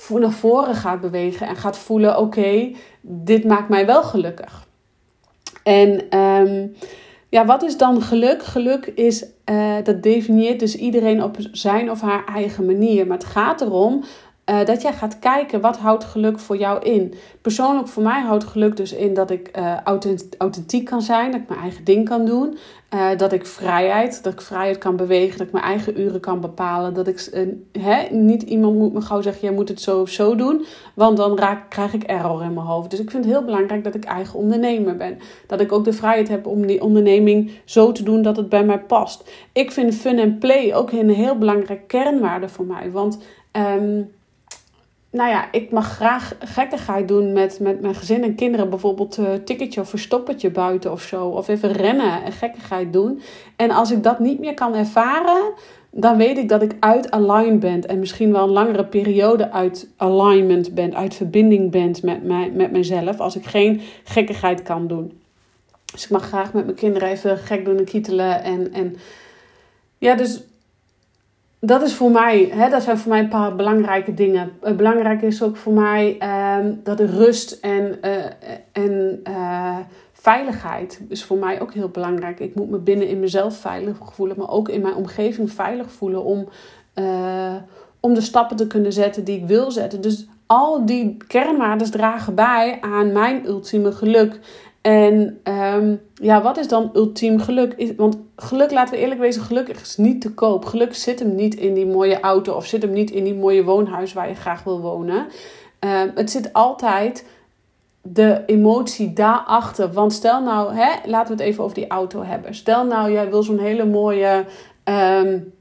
naar 0.08 0.32
voren 0.32 0.74
gaat 0.74 1.00
bewegen 1.00 1.46
en 1.46 1.56
gaat 1.56 1.78
voelen: 1.78 2.18
oké, 2.18 2.72
dit 3.00 3.44
maakt 3.44 3.68
mij 3.68 3.86
wel 3.86 4.02
gelukkig. 4.02 4.66
En 5.62 6.18
um, 6.18 6.74
ja, 7.28 7.44
wat 7.44 7.62
is 7.62 7.76
dan 7.76 8.02
geluk? 8.02 8.42
Geluk 8.42 8.86
is, 8.86 9.24
uh, 9.50 9.76
dat 9.84 10.02
definieert 10.02 10.60
dus 10.60 10.76
iedereen 10.76 11.22
op 11.22 11.36
zijn 11.52 11.90
of 11.90 12.00
haar 12.00 12.24
eigen 12.24 12.66
manier. 12.66 13.06
Maar 13.06 13.16
het 13.16 13.26
gaat 13.26 13.60
erom 13.60 14.04
uh, 14.50 14.64
dat 14.64 14.82
jij 14.82 14.92
gaat 14.92 15.18
kijken 15.18 15.60
wat 15.60 15.78
houdt 15.78 16.04
geluk 16.04 16.38
voor 16.38 16.56
jou 16.56 16.82
in. 16.82 17.14
Persoonlijk 17.42 17.88
voor 17.88 18.02
mij 18.02 18.20
houdt 18.20 18.44
geluk 18.44 18.76
dus 18.76 18.92
in 18.92 19.14
dat 19.14 19.30
ik 19.30 19.58
uh, 19.58 19.80
authentiek 20.38 20.84
kan 20.84 21.02
zijn, 21.02 21.30
dat 21.30 21.40
ik 21.40 21.48
mijn 21.48 21.60
eigen 21.60 21.84
ding 21.84 22.08
kan 22.08 22.24
doen, 22.24 22.58
uh, 22.94 23.08
dat 23.16 23.32
ik 23.32 23.46
vrijheid, 23.46 24.22
dat 24.22 24.32
ik 24.32 24.40
vrijheid 24.40 24.78
kan 24.78 24.96
bewegen, 24.96 25.38
dat 25.38 25.46
ik 25.46 25.52
mijn 25.52 25.64
eigen 25.64 26.00
uren 26.00 26.20
kan 26.20 26.40
bepalen, 26.40 26.94
dat 26.94 27.06
ik 27.06 27.30
niet 28.10 28.42
iemand 28.42 28.76
moet 28.76 28.92
me 28.92 29.00
gauw 29.00 29.22
zeggen 29.22 29.42
jij 29.42 29.52
moet 29.52 29.68
het 29.68 29.80
zo 29.80 30.00
of 30.00 30.08
zo 30.08 30.34
doen, 30.34 30.64
want 30.94 31.16
dan 31.16 31.38
raak, 31.38 31.70
krijg 31.70 31.92
ik 31.92 32.02
error 32.02 32.42
in 32.42 32.54
mijn 32.54 32.66
hoofd. 32.66 32.90
Dus 32.90 33.00
ik 33.00 33.10
vind 33.10 33.24
het 33.24 33.32
heel 33.32 33.44
belangrijk 33.44 33.84
dat 33.84 33.94
ik 33.94 34.04
eigen 34.04 34.38
ondernemer 34.38 34.96
ben, 34.96 35.18
dat 35.46 35.60
ik 35.60 35.72
ook 35.72 35.84
de 35.84 35.92
vrijheid 35.92 36.28
heb 36.28 36.46
om 36.46 36.66
die 36.66 36.82
onderneming 36.82 37.50
zo 37.64 37.92
te 37.92 38.02
doen 38.02 38.22
dat 38.22 38.36
het 38.36 38.48
bij 38.48 38.64
mij 38.64 38.80
past. 38.80 39.30
Ik 39.52 39.72
vind 39.72 39.94
fun 39.94 40.18
en 40.18 40.38
play 40.38 40.74
ook 40.74 40.92
een 40.92 41.10
heel 41.10 41.38
belangrijke 41.38 41.86
kernwaarde 41.86 42.48
voor 42.48 42.64
mij, 42.64 42.90
want 42.90 43.18
um, 43.52 44.16
nou 45.10 45.30
ja, 45.30 45.52
ik 45.52 45.70
mag 45.70 45.94
graag 45.94 46.34
gekkigheid 46.38 47.08
doen 47.08 47.32
met, 47.32 47.60
met 47.60 47.80
mijn 47.80 47.94
gezin 47.94 48.22
en 48.22 48.34
kinderen. 48.34 48.70
Bijvoorbeeld 48.70 49.16
een 49.16 49.24
uh, 49.24 49.34
ticketje 49.44 49.80
of 49.80 49.88
verstoppertje 49.88 50.50
buiten 50.50 50.92
of 50.92 51.02
zo. 51.02 51.26
Of 51.26 51.48
even 51.48 51.72
rennen 51.72 52.24
en 52.24 52.32
gekkigheid 52.32 52.92
doen. 52.92 53.20
En 53.56 53.70
als 53.70 53.90
ik 53.90 54.02
dat 54.02 54.18
niet 54.18 54.38
meer 54.38 54.54
kan 54.54 54.74
ervaren, 54.74 55.52
dan 55.90 56.16
weet 56.16 56.38
ik 56.38 56.48
dat 56.48 56.62
ik 56.62 56.76
uit 56.80 57.10
align 57.10 57.58
ben 57.58 57.86
en 57.86 57.98
misschien 57.98 58.32
wel 58.32 58.42
een 58.42 58.52
langere 58.52 58.84
periode 58.84 59.50
uit 59.50 59.88
alignment 59.96 60.74
ben, 60.74 60.96
uit 60.96 61.14
verbinding 61.14 61.70
ben 61.70 61.94
met, 62.02 62.22
mij, 62.24 62.50
met 62.50 62.70
mezelf, 62.70 63.20
als 63.20 63.36
ik 63.36 63.44
geen 63.46 63.80
gekkigheid 64.04 64.62
kan 64.62 64.86
doen. 64.86 65.20
Dus 65.92 66.04
ik 66.04 66.10
mag 66.10 66.26
graag 66.26 66.52
met 66.52 66.64
mijn 66.64 66.76
kinderen 66.76 67.08
even 67.08 67.38
gek 67.38 67.64
doen 67.64 67.78
en 67.78 67.84
kietelen. 67.84 68.42
En, 68.42 68.72
en 68.72 68.96
ja, 69.98 70.14
dus 70.14 70.42
dat 71.60 71.82
is 71.82 71.94
voor 71.94 72.10
mij, 72.10 72.50
hè, 72.52 72.70
dat 72.70 72.82
zijn 72.82 72.98
voor 72.98 73.10
mij 73.10 73.20
een 73.20 73.28
paar 73.28 73.56
belangrijke 73.56 74.14
dingen. 74.14 74.52
Uh, 74.64 74.72
belangrijk 74.72 75.22
is 75.22 75.42
ook 75.42 75.56
voor 75.56 75.72
mij 75.72 76.16
uh, 76.22 76.56
dat 76.82 77.00
rust 77.00 77.52
en, 77.52 77.98
uh, 78.04 78.24
en 78.72 79.20
uh, 79.28 79.76
veiligheid 80.12 81.00
is 81.08 81.24
voor 81.24 81.36
mij 81.36 81.60
ook 81.60 81.72
heel 81.72 81.88
belangrijk. 81.88 82.40
Ik 82.40 82.54
moet 82.54 82.70
me 82.70 82.78
binnen 82.78 83.08
in 83.08 83.20
mezelf 83.20 83.56
veilig 83.56 83.96
voelen, 84.12 84.36
maar 84.38 84.50
ook 84.50 84.68
in 84.68 84.82
mijn 84.82 84.94
omgeving 84.94 85.52
veilig 85.52 85.90
voelen 85.90 86.24
om, 86.24 86.48
om 88.00 88.14
de 88.14 88.20
stappen 88.20 88.56
te 88.56 88.66
kunnen 88.66 88.92
zetten 88.92 89.24
die 89.24 89.40
ik 89.40 89.46
wil 89.46 89.70
zetten. 89.70 90.00
Dus 90.00 90.26
al 90.46 90.86
die 90.86 91.16
kernwaarden 91.26 91.90
dragen 91.90 92.34
bij 92.34 92.78
aan 92.80 93.12
mijn 93.12 93.46
ultieme 93.46 93.92
geluk. 93.92 94.38
En 94.88 95.40
um, 95.44 96.00
ja, 96.14 96.42
wat 96.42 96.56
is 96.56 96.68
dan 96.68 96.90
ultiem 96.94 97.40
geluk? 97.40 97.94
Want 97.96 98.18
geluk, 98.36 98.70
laten 98.70 98.94
we 98.94 99.00
eerlijk 99.00 99.20
wezen, 99.20 99.42
geluk 99.42 99.68
is 99.68 99.96
niet 99.96 100.20
te 100.20 100.34
koop. 100.34 100.64
Geluk 100.64 100.94
zit 100.94 101.18
hem 101.18 101.34
niet 101.34 101.54
in 101.54 101.74
die 101.74 101.86
mooie 101.86 102.20
auto 102.20 102.54
of 102.54 102.66
zit 102.66 102.82
hem 102.82 102.92
niet 102.92 103.10
in 103.10 103.24
die 103.24 103.34
mooie 103.34 103.64
woonhuis 103.64 104.12
waar 104.12 104.28
je 104.28 104.34
graag 104.34 104.64
wil 104.64 104.80
wonen. 104.80 105.26
Um, 105.80 106.12
het 106.14 106.30
zit 106.30 106.52
altijd 106.52 107.26
de 108.02 108.42
emotie 108.46 109.12
daarachter. 109.12 109.92
Want 109.92 110.12
stel 110.12 110.42
nou, 110.42 110.74
hè, 110.74 110.90
laten 111.04 111.36
we 111.36 111.42
het 111.42 111.52
even 111.52 111.64
over 111.64 111.76
die 111.76 111.88
auto 111.88 112.22
hebben. 112.22 112.54
Stel 112.54 112.84
nou, 112.84 113.12
jij 113.12 113.30
wil 113.30 113.42
zo'n 113.42 113.58
hele 113.58 113.84
mooie. 113.84 114.44
Um, 114.84 115.52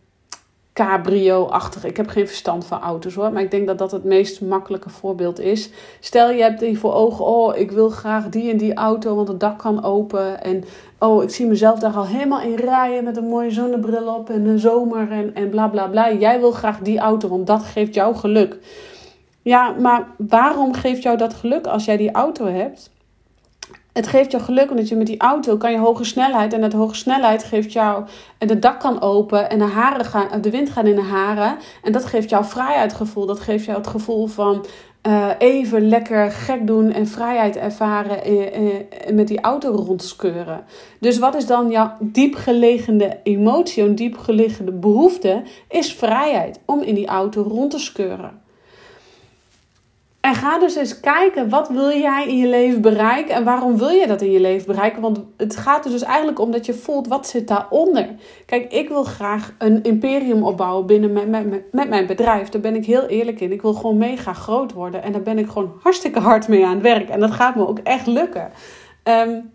cabrio-achtig. 0.77 1.85
Ik 1.85 1.97
heb 1.97 2.07
geen 2.07 2.27
verstand 2.27 2.65
van 2.65 2.81
auto's 2.81 3.15
hoor, 3.15 3.31
maar 3.31 3.41
ik 3.41 3.51
denk 3.51 3.67
dat 3.67 3.77
dat 3.77 3.91
het 3.91 4.03
meest 4.03 4.41
makkelijke 4.41 4.89
voorbeeld 4.89 5.39
is. 5.39 5.69
Stel 5.99 6.31
je 6.31 6.41
hebt 6.41 6.61
hier 6.61 6.77
voor 6.77 6.93
ogen, 6.93 7.25
oh 7.25 7.57
ik 7.57 7.71
wil 7.71 7.89
graag 7.89 8.29
die 8.29 8.51
en 8.51 8.57
die 8.57 8.73
auto, 8.73 9.15
want 9.15 9.27
het 9.27 9.39
dak 9.39 9.59
kan 9.59 9.83
open. 9.83 10.43
En 10.43 10.63
oh 10.99 11.23
ik 11.23 11.29
zie 11.29 11.45
mezelf 11.45 11.79
daar 11.79 11.93
al 11.93 12.05
helemaal 12.05 12.41
in 12.41 12.55
rijden 12.55 13.03
met 13.03 13.17
een 13.17 13.27
mooie 13.27 13.51
zonnebril 13.51 14.15
op 14.15 14.29
en 14.29 14.45
een 14.45 14.59
zomer 14.59 15.11
en, 15.11 15.35
en 15.35 15.49
bla 15.49 15.67
bla 15.67 15.87
bla. 15.87 16.13
Jij 16.13 16.39
wil 16.39 16.51
graag 16.51 16.79
die 16.79 16.99
auto, 16.99 17.27
want 17.27 17.47
dat 17.47 17.63
geeft 17.63 17.93
jou 17.93 18.15
geluk. 18.15 18.57
Ja, 19.41 19.75
maar 19.79 20.07
waarom 20.17 20.73
geeft 20.73 21.03
jou 21.03 21.17
dat 21.17 21.33
geluk 21.33 21.67
als 21.67 21.85
jij 21.85 21.97
die 21.97 22.11
auto 22.11 22.45
hebt? 22.45 22.89
Het 23.97 24.07
geeft 24.07 24.31
jou 24.31 24.43
geluk 24.43 24.69
omdat 24.69 24.87
je 24.89 24.95
met 24.95 25.07
die 25.07 25.19
auto 25.19 25.57
kan 25.57 25.71
je 25.71 25.77
hoge 25.77 26.03
snelheid. 26.03 26.53
En 26.53 26.61
dat 26.61 26.73
hoge 26.73 26.95
snelheid 26.95 27.43
geeft 27.43 27.73
jou. 27.73 28.05
En 28.37 28.47
de 28.47 28.59
dak 28.59 28.79
kan 28.79 29.01
open. 29.01 29.49
En 29.49 29.57
de, 29.57 29.65
haren 29.65 30.05
gaan, 30.05 30.41
de 30.41 30.49
wind 30.49 30.69
gaat 30.69 30.85
in 30.85 30.95
de 30.95 31.01
haren. 31.01 31.57
En 31.83 31.91
dat 31.91 32.05
geeft 32.05 32.29
jou 32.29 32.45
vrijheidsgevoel. 32.45 33.25
Dat 33.25 33.39
geeft 33.39 33.65
jou 33.65 33.77
het 33.77 33.87
gevoel 33.87 34.27
van. 34.27 34.65
Uh, 35.07 35.29
even 35.37 35.87
lekker 35.87 36.31
gek 36.31 36.67
doen 36.67 36.91
en 36.91 37.07
vrijheid 37.07 37.55
ervaren 37.55 38.23
en, 38.23 39.15
met 39.15 39.27
die 39.27 39.41
auto 39.41 39.71
rondskeuren. 39.71 40.63
Dus 40.99 41.17
wat 41.17 41.35
is 41.35 41.45
dan 41.45 41.69
jouw 41.69 41.91
diepgelegende 41.99 43.19
emotie, 43.23 43.83
een 43.83 43.95
diepgelegende 43.95 44.71
behoefte? 44.71 45.43
Is 45.69 45.93
vrijheid 45.93 46.59
om 46.65 46.81
in 46.81 46.95
die 46.95 47.07
auto 47.07 47.41
rond 47.41 47.71
te 47.71 47.79
skeuren. 47.79 48.41
En 50.27 50.35
ga 50.35 50.59
dus 50.59 50.75
eens 50.75 50.99
kijken, 50.99 51.49
wat 51.49 51.69
wil 51.69 51.91
jij 51.91 52.27
in 52.27 52.37
je 52.37 52.47
leven 52.47 52.81
bereiken 52.81 53.35
en 53.35 53.43
waarom 53.43 53.77
wil 53.77 53.89
je 53.89 54.07
dat 54.07 54.21
in 54.21 54.31
je 54.31 54.39
leven 54.39 54.67
bereiken? 54.67 55.01
Want 55.01 55.19
het 55.37 55.57
gaat 55.57 55.85
er 55.85 55.91
dus 55.91 56.03
eigenlijk 56.03 56.39
om 56.39 56.51
dat 56.51 56.65
je 56.65 56.73
voelt, 56.73 57.07
wat 57.07 57.27
zit 57.27 57.47
daaronder? 57.47 58.15
Kijk, 58.45 58.71
ik 58.71 58.89
wil 58.89 59.03
graag 59.03 59.53
een 59.57 59.83
imperium 59.83 60.43
opbouwen 60.43 60.85
binnen 60.85 61.13
met, 61.13 61.27
met, 61.27 61.71
met 61.71 61.89
mijn 61.89 62.05
bedrijf. 62.05 62.49
Daar 62.49 62.61
ben 62.61 62.75
ik 62.75 62.85
heel 62.85 63.05
eerlijk 63.05 63.39
in. 63.39 63.51
Ik 63.51 63.61
wil 63.61 63.73
gewoon 63.73 63.97
mega 63.97 64.33
groot 64.33 64.73
worden 64.73 65.03
en 65.03 65.11
daar 65.11 65.21
ben 65.21 65.37
ik 65.37 65.47
gewoon 65.47 65.73
hartstikke 65.81 66.19
hard 66.19 66.47
mee 66.47 66.65
aan 66.65 66.73
het 66.73 66.81
werk. 66.81 67.09
En 67.09 67.19
dat 67.19 67.31
gaat 67.31 67.55
me 67.55 67.67
ook 67.67 67.79
echt 67.79 68.07
lukken. 68.07 68.51
Um, 69.03 69.51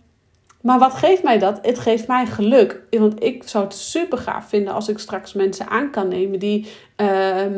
maar 0.63 0.79
wat 0.79 0.95
geeft 0.95 1.23
mij 1.23 1.39
dat? 1.39 1.59
Het 1.63 1.79
geeft 1.79 2.07
mij 2.07 2.27
geluk. 2.27 2.81
Want 2.91 3.23
ik 3.23 3.49
zou 3.49 3.65
het 3.65 3.75
super 3.75 4.19
gaaf 4.19 4.49
vinden 4.49 4.75
als 4.75 4.89
ik 4.89 4.99
straks 4.99 5.33
mensen 5.33 5.69
aan 5.69 5.91
kan 5.91 6.09
nemen 6.09 6.39
die 6.39 6.67
uh, 6.97 7.09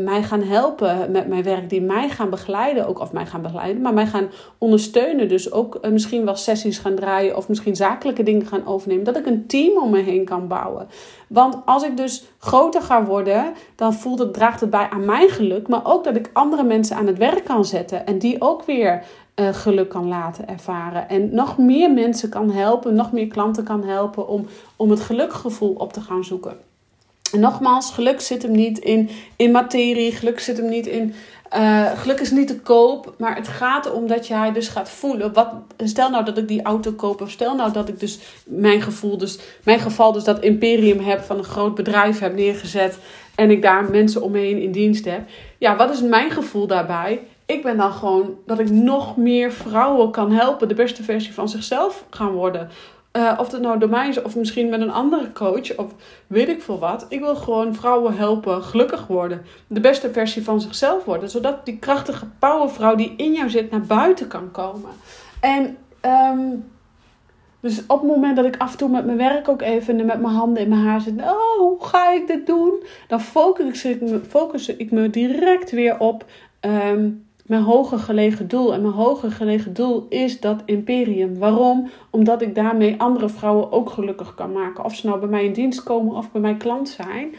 mij 0.05 0.23
gaan 0.23 0.43
helpen 0.43 1.11
met 1.11 1.29
mijn 1.29 1.43
werk, 1.43 1.71
die 1.71 1.83
mij 1.83 2.09
gaan 2.09 2.31
begeleiden, 2.31 2.87
ook 2.87 3.01
of 3.01 3.13
mij 3.13 3.27
gaan 3.27 3.43
begeleiden, 3.43 3.83
maar 3.83 3.95
mij 3.95 4.07
gaan 4.07 4.31
ondersteunen. 4.59 5.29
Dus 5.29 5.53
ook 5.53 5.79
uh, 5.83 5.91
misschien 5.91 6.25
wel 6.25 6.37
sessies 6.37 6.79
gaan 6.79 6.95
draaien 6.95 7.37
of 7.37 7.49
misschien 7.49 7.77
zakelijke 7.77 8.23
dingen 8.23 8.47
gaan 8.47 8.67
overnemen. 8.67 9.05
Dat 9.05 9.17
ik 9.17 9.27
een 9.27 9.47
team 9.47 9.79
om 9.79 9.91
me 9.91 10.01
heen 10.01 10.25
kan 10.25 10.49
bouwen. 10.49 10.89
Want 11.29 11.57
als 11.65 11.83
ik 11.83 11.97
dus 11.97 12.25
groter 12.39 12.83
ga 12.83 13.05
worden, 13.05 13.53
dan 13.75 13.95
voelt 13.95 14.19
het, 14.19 14.35
draagt 14.35 14.61
het 14.61 14.71
bij 14.71 14.89
aan 14.91 15.05
mijn 15.05 15.29
geluk, 15.29 15.69
maar 15.69 15.81
ook 15.85 16.05
dat 16.05 16.17
ik 16.17 16.31
andere 16.33 16.65
mensen 16.65 16.97
aan 16.97 17.07
het 17.07 17.19
werk 17.19 17.45
kan 17.45 17.65
zetten 17.65 18.07
en 18.07 18.19
die 18.19 18.41
ook 18.41 18.65
weer 18.65 19.05
uh, 19.37 19.49
geluk 19.55 19.89
kan 19.89 20.09
laten 20.09 20.49
ervaren. 20.49 21.09
En 21.09 21.35
nog 21.35 21.59
meer 21.59 21.91
mensen 21.91 22.29
kan 22.29 22.51
helpen, 22.51 22.95
nog 22.95 23.13
meer 23.13 23.27
klanten 23.27 23.65
kan 23.65 23.85
helpen 23.85 24.29
om, 24.29 24.47
om 24.77 24.91
het 24.91 25.01
gelukgevoel 25.01 25.75
op 25.75 25.93
te 25.93 26.01
gaan 26.01 26.25
zoeken. 26.25 26.57
En 27.33 27.41
nogmaals, 27.41 27.91
geluk 27.91 28.21
zit 28.21 28.43
hem 28.43 28.53
niet 28.53 28.79
in, 28.79 29.11
in 29.37 29.51
materie, 29.51 30.13
geluk 30.13 30.41
zit 30.41 30.57
hem 30.57 30.69
niet 30.69 30.87
in. 30.87 31.15
Uh, 31.57 31.99
geluk 31.99 32.21
is 32.21 32.31
niet 32.31 32.47
te 32.47 32.61
koop, 32.61 33.15
maar 33.19 33.37
het 33.37 33.49
gaat 33.49 33.87
erom 33.87 34.07
dat 34.07 34.27
jij 34.27 34.53
dus 34.53 34.69
gaat 34.69 34.91
voelen. 34.91 35.33
Wat, 35.33 35.49
stel 35.77 36.11
nou 36.11 36.25
dat 36.25 36.39
ik 36.39 36.49
die 36.49 36.63
auto 36.63 36.93
koop, 36.93 37.21
of 37.21 37.31
stel 37.31 37.55
nou 37.55 37.73
dat 37.73 37.89
ik 37.89 38.01
dus 38.01 38.19
mijn 38.45 38.83
gevoel, 38.83 39.19
dus 39.19 39.39
mijn 39.65 39.79
geval, 39.81 40.13
dus 40.13 40.25
dat 40.25 40.41
imperium 40.41 40.99
heb 40.99 41.21
van 41.21 41.39
een 41.39 41.45
groot 41.45 41.75
bedrijf 41.75 42.19
heb 42.19 42.35
neergezet 42.35 42.99
en 43.35 43.51
ik 43.51 43.63
daar 43.63 43.91
mensen 43.91 44.23
omheen 44.23 44.63
in 44.63 44.73
dienst 44.73 45.05
heb. 45.05 45.21
Ja, 45.59 45.77
wat 45.77 45.91
is 45.91 46.03
mijn 46.03 46.31
gevoel 46.31 46.67
daarbij? 46.67 47.21
Ik 47.47 47.63
ben 47.63 47.77
dan 47.77 47.93
gewoon 47.93 48.39
dat 48.47 48.59
ik 48.59 48.71
nog 48.71 49.17
meer 49.17 49.53
vrouwen 49.53 50.11
kan 50.11 50.33
helpen 50.33 50.69
de 50.69 50.75
beste 50.75 51.03
versie 51.03 51.35
van 51.35 51.49
zichzelf 51.49 52.05
gaan 52.11 52.33
worden. 52.33 52.69
Uh, 53.17 53.33
of 53.39 53.53
het 53.53 53.61
nou 53.61 53.79
door 53.79 53.89
mij 53.89 54.09
is 54.09 54.23
of 54.23 54.37
misschien 54.37 54.69
met 54.69 54.81
een 54.81 54.93
andere 54.93 55.33
coach 55.33 55.77
of 55.77 55.95
weet 56.27 56.49
ik 56.49 56.63
veel 56.63 56.79
wat. 56.79 57.07
Ik 57.09 57.21
wil 57.21 57.37
gewoon 57.37 57.75
vrouwen 57.75 58.17
helpen 58.17 58.63
gelukkig 58.63 59.07
worden. 59.07 59.43
De 59.67 59.81
beste 59.81 60.13
versie 60.13 60.45
van 60.45 60.61
zichzelf 60.61 61.05
worden. 61.05 61.31
Zodat 61.31 61.67
die 61.67 61.79
krachtige 61.79 62.27
powervrouw 62.39 62.95
die 62.95 63.15
in 63.17 63.33
jou 63.33 63.51
zit 63.51 63.71
naar 63.71 63.81
buiten 63.81 64.29
kan 64.29 64.51
komen. 64.51 64.91
En 65.41 65.77
um, 66.37 66.71
dus 67.61 67.83
op 67.87 68.01
het 68.01 68.11
moment 68.11 68.37
dat 68.37 68.45
ik 68.45 68.57
af 68.57 68.73
en 68.73 68.79
toe 68.79 68.89
met 68.89 69.05
mijn 69.05 69.17
werk 69.17 69.49
ook 69.49 69.63
even 69.63 69.97
met 69.97 70.21
mijn 70.21 70.35
handen 70.35 70.63
in 70.63 70.69
mijn 70.69 70.81
haar 70.81 71.01
zit. 71.01 71.21
Oh, 71.21 71.59
hoe 71.59 71.85
ga 71.85 72.13
ik 72.13 72.27
dit 72.27 72.47
doen? 72.47 72.83
Dan 73.09 73.21
focus 73.21 73.85
ik 73.85 74.01
me, 74.01 74.21
focus 74.29 74.69
ik 74.69 74.91
me 74.91 75.11
direct 75.11 75.71
weer 75.71 75.99
op... 75.99 76.25
Um, 76.61 77.27
mijn 77.47 77.63
hoger 77.63 77.99
gelegen 77.99 78.49
doel. 78.49 78.75
En 78.75 78.83
mijn 78.83 78.95
hoger 78.95 79.31
gelegen 79.31 79.75
doel 79.75 80.07
is 80.09 80.41
dat 80.41 80.63
imperium. 80.65 81.39
Waarom? 81.39 81.91
Omdat 82.11 82.43
ik 82.43 82.55
daarmee 82.55 83.01
andere 83.01 83.29
vrouwen 83.29 83.73
ook 83.73 83.91
gelukkig 83.91 84.35
kan 84.35 84.53
maken. 84.53 84.85
Of 84.85 84.95
ze 84.95 85.07
nou 85.07 85.21
bij 85.21 85.29
mij 85.29 85.45
in 85.45 85.53
dienst 85.53 85.83
komen 85.83 86.15
of 86.17 86.33
bij 86.33 86.41
mij 86.41 86.57
klant 86.57 86.89
zijn. 86.89 87.35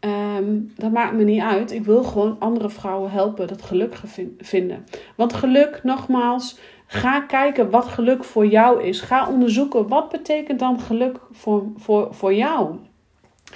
Um, 0.00 0.72
dat 0.76 0.92
maakt 0.92 1.16
me 1.16 1.24
niet 1.24 1.40
uit. 1.40 1.72
Ik 1.72 1.84
wil 1.84 2.04
gewoon 2.04 2.36
andere 2.38 2.70
vrouwen 2.70 3.10
helpen 3.10 3.46
dat 3.46 3.62
geluk 3.62 3.96
vinden. 4.38 4.84
Want 5.16 5.32
geluk, 5.32 5.80
nogmaals, 5.82 6.58
ga 6.86 7.20
kijken 7.20 7.70
wat 7.70 7.86
geluk 7.86 8.24
voor 8.24 8.46
jou 8.46 8.82
is. 8.82 9.00
Ga 9.00 9.28
onderzoeken 9.28 9.88
wat 9.88 10.08
betekent 10.08 10.58
dan 10.58 10.80
geluk 10.80 11.20
voor, 11.30 11.64
voor, 11.76 12.14
voor 12.14 12.34
jou. 12.34 12.76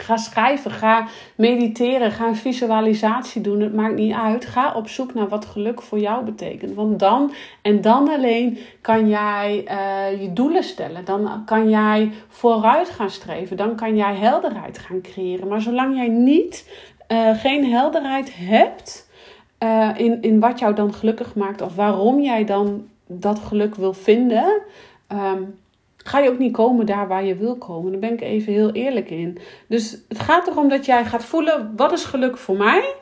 Ga 0.01 0.17
schrijven, 0.17 0.71
ga 0.71 1.07
mediteren, 1.35 2.11
ga 2.11 2.27
een 2.27 2.37
visualisatie 2.37 3.41
doen. 3.41 3.61
Het 3.61 3.75
maakt 3.75 3.95
niet 3.95 4.15
uit. 4.15 4.45
Ga 4.47 4.75
op 4.75 4.89
zoek 4.89 5.15
naar 5.15 5.29
wat 5.29 5.47
geluk 5.47 5.83
voor 5.83 5.99
jou 5.99 6.25
betekent. 6.25 6.75
Want 6.75 6.99
dan 6.99 7.33
en 7.63 7.81
dan 7.81 8.09
alleen 8.09 8.59
kan 8.81 9.09
jij 9.09 9.65
uh, 9.69 10.23
je 10.23 10.33
doelen 10.33 10.65
stellen. 10.65 11.05
Dan 11.05 11.43
kan 11.45 11.71
jij 11.71 12.13
vooruit 12.29 12.91
gaan 12.91 13.11
streven. 13.11 13.57
Dan 13.57 13.77
kan 13.77 13.97
jij 13.97 14.15
helderheid 14.15 14.79
gaan 14.79 15.01
creëren. 15.01 15.49
Maar 15.49 15.61
zolang 15.61 15.97
jij 15.97 16.09
niet, 16.09 16.71
uh, 17.09 17.31
geen 17.35 17.71
helderheid 17.71 18.37
hebt 18.37 19.11
uh, 19.63 19.91
in, 19.97 20.23
in 20.23 20.41
wat 20.41 20.59
jou 20.59 20.75
dan 20.75 20.95
gelukkig 20.95 21.35
maakt. 21.35 21.63
Of 21.63 21.75
waarom 21.75 22.21
jij 22.21 22.45
dan 22.45 22.89
dat 23.07 23.39
geluk 23.39 23.75
wil 23.75 23.93
vinden. 23.93 24.61
Um, 25.13 25.59
ga 26.05 26.19
je 26.19 26.31
ook 26.31 26.39
niet 26.39 26.53
komen 26.53 26.87
daar 26.87 27.09
waar 27.09 27.25
je 27.25 27.37
wil 27.37 27.57
komen. 27.57 27.91
Daar 27.91 28.01
ben 28.01 28.13
ik 28.13 28.21
even 28.21 28.53
heel 28.53 28.73
eerlijk 28.73 29.11
in. 29.11 29.39
Dus 29.67 29.99
het 30.09 30.19
gaat 30.19 30.47
erom 30.47 30.69
dat 30.69 30.85
jij 30.87 31.05
gaat 31.05 31.25
voelen: 31.25 31.73
wat 31.77 31.93
is 31.93 32.05
geluk 32.05 32.37
voor 32.37 32.57
mij? 32.57 32.95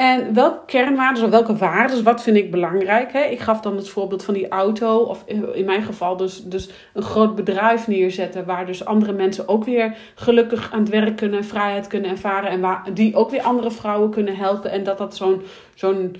En 0.00 0.34
welke 0.34 0.64
kernwaarden 0.66 1.24
of 1.24 1.30
welke 1.30 1.56
waarden, 1.56 2.04
wat 2.04 2.22
vind 2.22 2.36
ik 2.36 2.50
belangrijk? 2.50 3.12
Hè? 3.12 3.22
Ik 3.22 3.40
gaf 3.40 3.60
dan 3.60 3.76
het 3.76 3.88
voorbeeld 3.88 4.24
van 4.24 4.34
die 4.34 4.48
auto, 4.48 4.98
of 4.98 5.24
in 5.52 5.64
mijn 5.64 5.82
geval 5.82 6.16
dus, 6.16 6.44
dus 6.44 6.70
een 6.94 7.02
groot 7.02 7.34
bedrijf 7.34 7.86
neerzetten, 7.86 8.44
waar 8.44 8.66
dus 8.66 8.84
andere 8.84 9.12
mensen 9.12 9.48
ook 9.48 9.64
weer 9.64 9.96
gelukkig 10.14 10.72
aan 10.72 10.80
het 10.80 10.88
werk 10.88 11.16
kunnen, 11.16 11.44
vrijheid 11.44 11.86
kunnen 11.86 12.10
ervaren 12.10 12.50
en 12.50 12.60
waar, 12.60 12.82
die 12.94 13.16
ook 13.16 13.30
weer 13.30 13.42
andere 13.42 13.70
vrouwen 13.70 14.10
kunnen 14.10 14.36
helpen. 14.36 14.70
En 14.70 14.84
dat 14.84 14.98
dat 14.98 15.16
zo'n 15.16 15.42
zo'n 15.74 16.16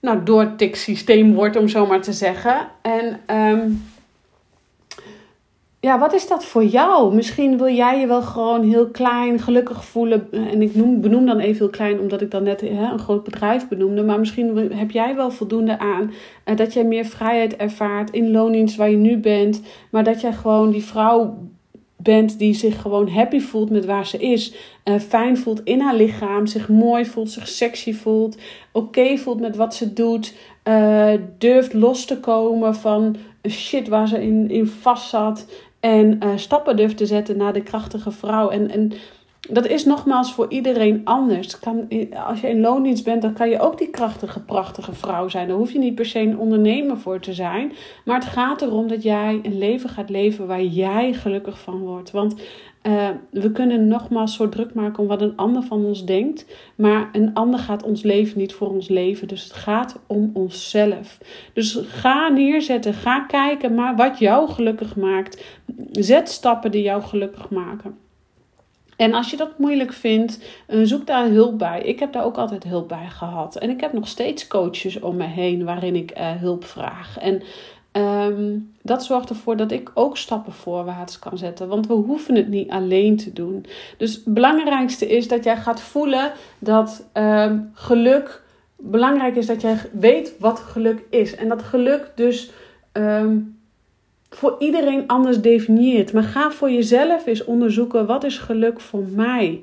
nou, 0.00 0.22
doortik 0.24 0.76
systeem 0.76 1.34
wordt, 1.34 1.56
om 1.56 1.68
zo 1.68 1.86
maar 1.86 2.02
te 2.02 2.12
zeggen. 2.12 2.68
En 2.82 3.20
um, 3.36 3.84
ja, 5.84 5.98
wat 5.98 6.14
is 6.14 6.26
dat 6.26 6.44
voor 6.44 6.64
jou? 6.64 7.14
Misschien 7.14 7.58
wil 7.58 7.74
jij 7.74 8.00
je 8.00 8.06
wel 8.06 8.22
gewoon 8.22 8.62
heel 8.62 8.86
klein, 8.86 9.38
gelukkig 9.38 9.84
voelen. 9.84 10.28
En 10.30 10.62
ik 10.62 10.74
noem, 10.74 11.00
benoem 11.00 11.26
dan 11.26 11.38
even 11.38 11.58
heel 11.58 11.70
klein, 11.70 12.00
omdat 12.00 12.20
ik 12.20 12.30
dan 12.30 12.42
net 12.42 12.60
hè, 12.60 12.92
een 12.92 12.98
groot 12.98 13.24
bedrijf 13.24 13.68
benoemde. 13.68 14.02
Maar 14.02 14.18
misschien 14.18 14.72
heb 14.72 14.90
jij 14.90 15.16
wel 15.16 15.30
voldoende 15.30 15.78
aan 15.78 16.12
uh, 16.44 16.56
dat 16.56 16.72
jij 16.72 16.84
meer 16.84 17.04
vrijheid 17.04 17.56
ervaart 17.56 18.10
in 18.10 18.30
loondienst 18.30 18.76
waar 18.76 18.90
je 18.90 18.96
nu 18.96 19.16
bent. 19.16 19.62
Maar 19.90 20.04
dat 20.04 20.20
jij 20.20 20.32
gewoon 20.32 20.70
die 20.70 20.84
vrouw 20.84 21.38
bent 21.96 22.38
die 22.38 22.54
zich 22.54 22.80
gewoon 22.80 23.08
happy 23.08 23.40
voelt 23.40 23.70
met 23.70 23.84
waar 23.84 24.06
ze 24.06 24.18
is. 24.18 24.54
Uh, 24.84 24.98
fijn 24.98 25.36
voelt 25.36 25.62
in 25.64 25.80
haar 25.80 25.94
lichaam, 25.94 26.46
zich 26.46 26.68
mooi 26.68 27.04
voelt, 27.04 27.30
zich 27.30 27.48
sexy 27.48 27.94
voelt. 27.94 28.38
Oké 28.72 29.16
voelt 29.16 29.40
met 29.40 29.56
wat 29.56 29.74
ze 29.74 29.92
doet. 29.92 30.34
Uh, 30.68 31.12
durft 31.38 31.72
los 31.72 32.04
te 32.04 32.20
komen 32.20 32.74
van 32.74 33.16
shit 33.50 33.88
waar 33.88 34.08
ze 34.08 34.22
in, 34.22 34.50
in 34.50 34.66
vast 34.66 35.08
zat. 35.08 35.46
En 35.84 36.18
uh, 36.24 36.30
stappen 36.36 36.76
durft 36.76 36.96
te 36.96 37.06
zetten 37.06 37.36
naar 37.36 37.52
de 37.52 37.62
krachtige 37.62 38.10
vrouw. 38.10 38.48
En, 38.50 38.70
en 38.70 38.92
dat 39.48 39.66
is 39.66 39.84
nogmaals 39.84 40.34
voor 40.34 40.50
iedereen 40.50 41.00
anders. 41.04 41.58
Kan, 41.58 41.88
als 42.26 42.40
je 42.40 42.48
in 42.48 42.60
loondienst 42.60 43.04
bent, 43.04 43.22
dan 43.22 43.32
kan 43.32 43.48
je 43.48 43.60
ook 43.60 43.78
die 43.78 43.90
krachtige, 43.90 44.40
prachtige 44.40 44.92
vrouw 44.94 45.28
zijn. 45.28 45.48
Daar 45.48 45.56
hoef 45.56 45.72
je 45.72 45.78
niet 45.78 45.94
per 45.94 46.06
se 46.06 46.18
een 46.18 46.38
ondernemer 46.38 46.98
voor 46.98 47.20
te 47.20 47.32
zijn. 47.32 47.72
Maar 48.04 48.20
het 48.20 48.28
gaat 48.28 48.62
erom 48.62 48.88
dat 48.88 49.02
jij 49.02 49.40
een 49.42 49.58
leven 49.58 49.88
gaat 49.88 50.10
leven 50.10 50.46
waar 50.46 50.62
jij 50.62 51.12
gelukkig 51.12 51.58
van 51.58 51.78
wordt. 51.78 52.10
Want 52.10 52.34
uh, 52.86 53.08
we 53.30 53.52
kunnen 53.52 53.88
nogmaals 53.88 54.34
zo 54.34 54.48
druk 54.48 54.74
maken 54.74 55.02
om 55.02 55.08
wat 55.08 55.20
een 55.20 55.36
ander 55.36 55.62
van 55.62 55.84
ons 55.84 56.04
denkt. 56.04 56.46
Maar 56.76 57.08
een 57.12 57.34
ander 57.34 57.60
gaat 57.60 57.82
ons 57.82 58.02
leven 58.02 58.38
niet 58.38 58.52
voor 58.52 58.68
ons 58.68 58.88
leven. 58.88 59.28
Dus 59.28 59.42
het 59.42 59.52
gaat 59.52 60.00
om 60.06 60.30
onszelf. 60.34 61.18
Dus 61.52 61.80
ga 61.86 62.28
neerzetten, 62.28 62.94
ga 62.94 63.20
kijken 63.20 63.74
maar 63.74 63.96
wat 63.96 64.18
jou 64.18 64.48
gelukkig 64.50 64.96
maakt. 64.96 65.44
Zet 65.90 66.28
stappen 66.28 66.70
die 66.70 66.82
jou 66.82 67.02
gelukkig 67.02 67.50
maken. 67.50 67.98
En 68.96 69.14
als 69.14 69.30
je 69.30 69.36
dat 69.36 69.58
moeilijk 69.58 69.92
vindt, 69.92 70.44
eh, 70.66 70.80
zoek 70.82 71.06
daar 71.06 71.28
hulp 71.28 71.58
bij. 71.58 71.82
Ik 71.82 71.98
heb 71.98 72.12
daar 72.12 72.24
ook 72.24 72.36
altijd 72.36 72.64
hulp 72.64 72.88
bij 72.88 73.08
gehad. 73.08 73.56
En 73.56 73.70
ik 73.70 73.80
heb 73.80 73.92
nog 73.92 74.08
steeds 74.08 74.46
coaches 74.46 75.00
om 75.00 75.16
me 75.16 75.26
heen 75.26 75.64
waarin 75.64 75.96
ik 75.96 76.18
uh, 76.18 76.32
hulp 76.32 76.64
vraag. 76.64 77.18
En 77.18 77.42
um, 77.96 78.72
dat 78.82 79.04
zorgt 79.04 79.28
ervoor 79.28 79.56
dat 79.56 79.72
ik 79.72 79.90
ook 79.94 80.16
stappen 80.16 80.52
voorwaarts 80.52 81.18
kan 81.18 81.38
zetten. 81.38 81.68
Want 81.68 81.86
we 81.86 81.92
hoeven 81.92 82.34
het 82.34 82.48
niet 82.48 82.70
alleen 82.70 83.16
te 83.16 83.32
doen. 83.32 83.66
Dus 83.96 84.14
het 84.14 84.34
belangrijkste 84.34 85.06
is 85.06 85.28
dat 85.28 85.44
jij 85.44 85.56
gaat 85.56 85.80
voelen 85.80 86.32
dat 86.58 87.06
um, 87.14 87.70
geluk. 87.74 88.42
Belangrijk 88.76 89.36
is 89.36 89.46
dat 89.46 89.60
jij 89.60 89.76
weet 89.92 90.34
wat 90.38 90.58
geluk 90.58 91.04
is. 91.10 91.34
En 91.34 91.48
dat 91.48 91.62
geluk 91.62 92.12
dus. 92.14 92.50
Um, 92.92 93.58
voor 94.34 94.56
iedereen 94.58 95.06
anders 95.06 95.40
definieert. 95.40 96.12
Maar 96.12 96.22
ga 96.22 96.50
voor 96.50 96.70
jezelf 96.70 97.26
eens 97.26 97.44
onderzoeken 97.44 98.06
wat 98.06 98.24
is 98.24 98.38
geluk 98.38 98.80
voor 98.80 99.04
mij. 99.04 99.62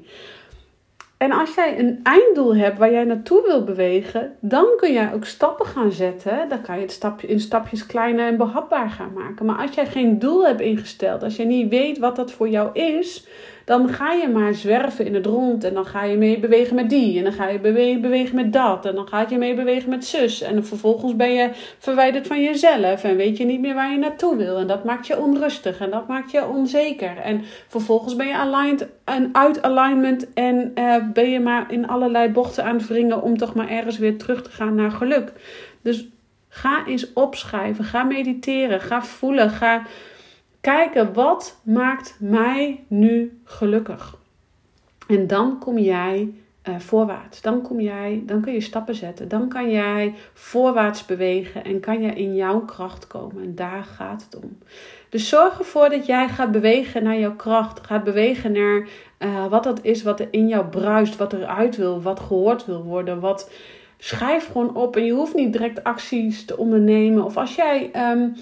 En 1.22 1.32
als 1.32 1.56
jij 1.56 1.80
een 1.80 2.00
einddoel 2.04 2.56
hebt 2.56 2.78
waar 2.78 2.92
jij 2.92 3.04
naartoe 3.04 3.44
wil 3.46 3.64
bewegen, 3.64 4.36
dan 4.40 4.66
kun 4.78 4.94
jij 4.94 5.14
ook 5.14 5.26
stappen 5.26 5.66
gaan 5.66 5.92
zetten. 5.92 6.50
Dan 6.50 6.62
kan 6.62 6.76
je 6.76 6.82
het 6.82 6.92
stapje, 6.92 7.28
in 7.28 7.40
stapjes 7.40 7.86
kleiner 7.86 8.28
en 8.28 8.38
behapbaar 8.38 8.90
gaan 8.90 9.14
maken. 9.14 9.46
Maar 9.46 9.58
als 9.58 9.74
jij 9.74 9.86
geen 9.86 10.20
doel 10.20 10.46
hebt 10.46 10.62
ingesteld, 10.62 11.24
als 11.24 11.36
je 11.36 11.46
niet 11.46 11.70
weet 11.70 11.98
wat 11.98 12.16
dat 12.16 12.32
voor 12.32 12.50
jou 12.50 12.80
is, 12.80 13.28
dan 13.66 13.90
ga 13.90 14.12
je 14.12 14.28
maar 14.28 14.54
zwerven 14.54 15.06
in 15.06 15.14
het 15.14 15.26
rond. 15.26 15.64
En 15.64 15.74
dan 15.74 15.86
ga 15.86 16.04
je 16.04 16.18
mee 16.18 16.40
bewegen 16.40 16.76
met 16.76 16.90
die. 16.90 17.18
En 17.18 17.24
dan 17.24 17.34
ga 17.34 17.48
je 17.48 17.60
bewegen, 17.60 18.02
bewegen 18.02 18.36
met 18.36 18.54
dat. 18.54 18.86
En 18.86 18.96
dan 18.96 19.08
ga 19.08 19.26
je 19.30 19.38
mee 19.38 19.54
bewegen 19.54 19.90
met 19.90 20.06
zus. 20.06 20.42
En 20.42 20.66
vervolgens 20.66 21.16
ben 21.16 21.34
je 21.34 21.50
verwijderd 21.78 22.28
van 22.28 22.42
jezelf. 22.42 23.04
En 23.04 23.16
weet 23.16 23.38
je 23.38 23.46
niet 23.46 23.62
meer 23.62 23.74
waar 23.74 23.92
je 23.92 23.98
naartoe 23.98 24.36
wil. 24.36 24.58
En 24.58 24.68
dat 24.68 24.84
maakt 24.84 25.08
je 25.08 25.20
onrustig. 25.20 25.80
En 25.80 25.90
dat 25.90 26.08
maakt 26.08 26.32
je 26.32 26.48
onzeker. 26.48 27.18
En 27.18 27.42
vervolgens 27.68 28.16
ben 28.16 28.28
je 28.28 28.36
aligned 28.36 28.88
en 29.12 29.30
uit 29.36 29.62
alignment. 29.62 30.34
En 30.34 30.74
ben 31.14 31.30
je 31.30 31.40
maar 31.40 31.72
in 31.72 31.88
allerlei 31.88 32.30
bochten 32.30 32.64
aan 32.64 32.76
het 32.76 32.88
wringen. 32.88 33.22
Om 33.22 33.38
toch 33.38 33.54
maar 33.54 33.70
ergens 33.70 33.98
weer 33.98 34.18
terug 34.18 34.44
te 34.44 34.52
gaan 34.52 34.76
naar 34.76 34.92
geluk. 34.92 35.32
Dus 35.82 36.08
ga 36.48 36.86
eens 36.86 37.14
opschrijven. 37.14 37.84
Ga 37.84 38.04
mediteren. 38.04 38.82
Ga 38.82 39.04
voelen. 39.04 39.50
Ga 39.50 39.84
kijken 40.62 41.14
wat 41.14 41.60
maakt 41.64 42.16
mij 42.20 42.84
nu 42.88 43.42
gelukkig. 43.44 44.16
En 45.08 45.28
dan 45.28 45.60
kom 45.60 45.78
jij 45.78 46.34
uh, 46.70 46.80
voorwaarts. 46.80 47.42
Dan, 47.42 47.62
kom 47.62 47.80
jij, 47.80 48.24
dan 48.26 48.42
kun 48.42 48.54
je 48.54 48.62
stappen 48.62 48.96
zetten. 48.96 49.28
Dan 49.28 49.50
kan 49.50 49.70
jij 49.70 50.14
voorwaarts 50.34 51.06
bewegen 51.06 51.64
en 51.64 51.80
kan 51.80 52.02
je 52.02 52.14
in 52.14 52.36
jouw 52.36 52.60
kracht 52.60 53.08
komen. 53.08 53.44
En 53.44 53.56
daar 53.56 53.84
gaat 53.84 54.28
het 54.30 54.44
om. 54.44 54.58
Dus 55.10 55.30
zorg 55.30 55.60
ervoor 55.60 55.90
dat 55.90 56.06
jij 56.06 56.30
gaat 56.30 56.52
bewegen 56.52 57.04
naar 57.04 57.20
jouw 57.20 57.36
kracht. 57.36 57.86
Gaat 57.86 58.04
bewegen 58.04 58.52
naar 58.52 58.88
uh, 59.20 59.48
wat 59.48 59.64
dat 59.64 59.84
is 59.84 60.04
wat 60.04 60.20
er 60.20 60.28
in 60.32 60.48
jou 60.48 60.66
bruist. 60.66 61.18
Wat 61.18 61.34
eruit 61.34 61.76
wil. 61.76 62.02
Wat 62.02 62.20
gehoord 62.20 62.66
wil 62.66 62.84
worden. 62.84 63.20
Wat 63.20 63.52
schrijf 63.98 64.48
gewoon 64.52 64.76
op. 64.76 64.96
En 64.96 65.06
je 65.06 65.14
hoeft 65.14 65.36
niet 65.36 65.54
direct 65.54 65.84
acties 65.84 66.46
te 66.46 66.58
ondernemen. 66.58 67.24
Of 67.24 67.38
als 67.38 67.56
jij 67.56 67.92
um, 68.12 68.36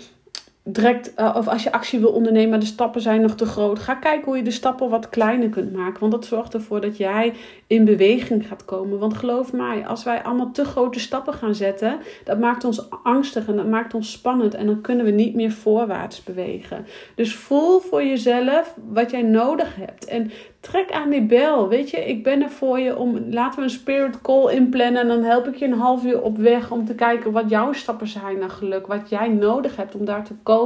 direct, 0.72 1.14
uh, 1.18 1.36
of 1.38 1.48
als 1.48 1.64
je 1.64 1.72
actie 1.72 2.00
wil 2.00 2.12
ondernemen, 2.12 2.50
maar 2.50 2.60
de 2.60 2.66
stappen 2.66 3.02
zijn 3.02 3.22
nog 3.22 3.36
te 3.36 3.46
groot. 3.46 3.80
Ga 3.80 3.94
kijken 3.94 4.26
hoe 4.26 4.38
je 4.38 4.44
de 4.44 4.52
stappen 4.52 4.90
wat 4.90 5.10
kleiner 5.10 5.50
kunt 5.50 5.74
maken. 5.74 6.00
Want 6.00 6.12
dat 6.12 6.26
zorgt 6.26 6.54
ervoor 6.54 6.82
dat 6.82 6.98
jij 6.98 7.34
in 7.68 7.86
beweging 7.86 8.48
gaat 8.48 8.66
komen. 8.66 9.00
Want 9.00 9.14
geloof 9.14 9.54
mij, 9.54 9.88
als 9.88 10.04
wij 10.04 10.24
allemaal 10.24 10.52
te 10.52 10.66
grote 10.66 11.00
stappen 11.00 11.34
gaan 11.34 11.56
zetten, 11.56 12.00
dat 12.24 12.40
maakt 12.40 12.64
ons 12.64 12.90
angstig 13.04 13.48
en 13.48 13.56
dat 13.56 13.68
maakt 13.68 13.94
ons 13.94 14.12
spannend. 14.12 14.54
En 14.54 14.66
dan 14.66 14.82
kunnen 14.82 15.06
we 15.06 15.12
niet 15.12 15.36
meer 15.36 15.52
voorwaarts 15.52 16.24
bewegen. 16.24 16.86
Dus 17.16 17.36
voel 17.36 17.80
voor 17.80 18.04
jezelf 18.04 18.76
wat 18.90 19.12
jij 19.12 19.22
nodig 19.22 19.76
hebt. 19.76 20.06
En 20.06 20.32
trek 20.60 20.92
aan 20.92 21.10
die 21.10 21.26
bel. 21.26 21.68
Weet 21.68 21.90
je, 21.90 21.98
ik 21.98 22.24
ben 22.24 22.42
er 22.42 22.50
voor 22.50 22.80
je 22.80 22.98
om. 22.98 23.26
Laten 23.30 23.60
we 23.60 23.66
een 23.66 23.70
spirit 23.70 24.22
call 24.22 24.54
inplannen. 24.54 25.02
En 25.02 25.08
dan 25.08 25.24
help 25.24 25.48
ik 25.48 25.56
je 25.56 25.66
een 25.66 25.74
half 25.74 26.06
uur 26.06 26.22
op 26.22 26.38
weg 26.38 26.72
om 26.72 26.86
te 26.86 26.96
kijken 26.96 27.32
wat 27.32 27.50
jouw 27.50 27.74
stappen 27.74 28.08
zijn 28.08 28.40
naar 28.40 28.50
geluk. 28.50 28.88
Wat 28.88 29.10
jij 29.10 29.28
nodig 29.28 29.76
hebt 29.76 29.96
om 29.96 30.06
daar 30.06 30.24
te 30.24 30.34
komen. 30.44 30.59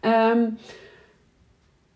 Um, 0.00 0.58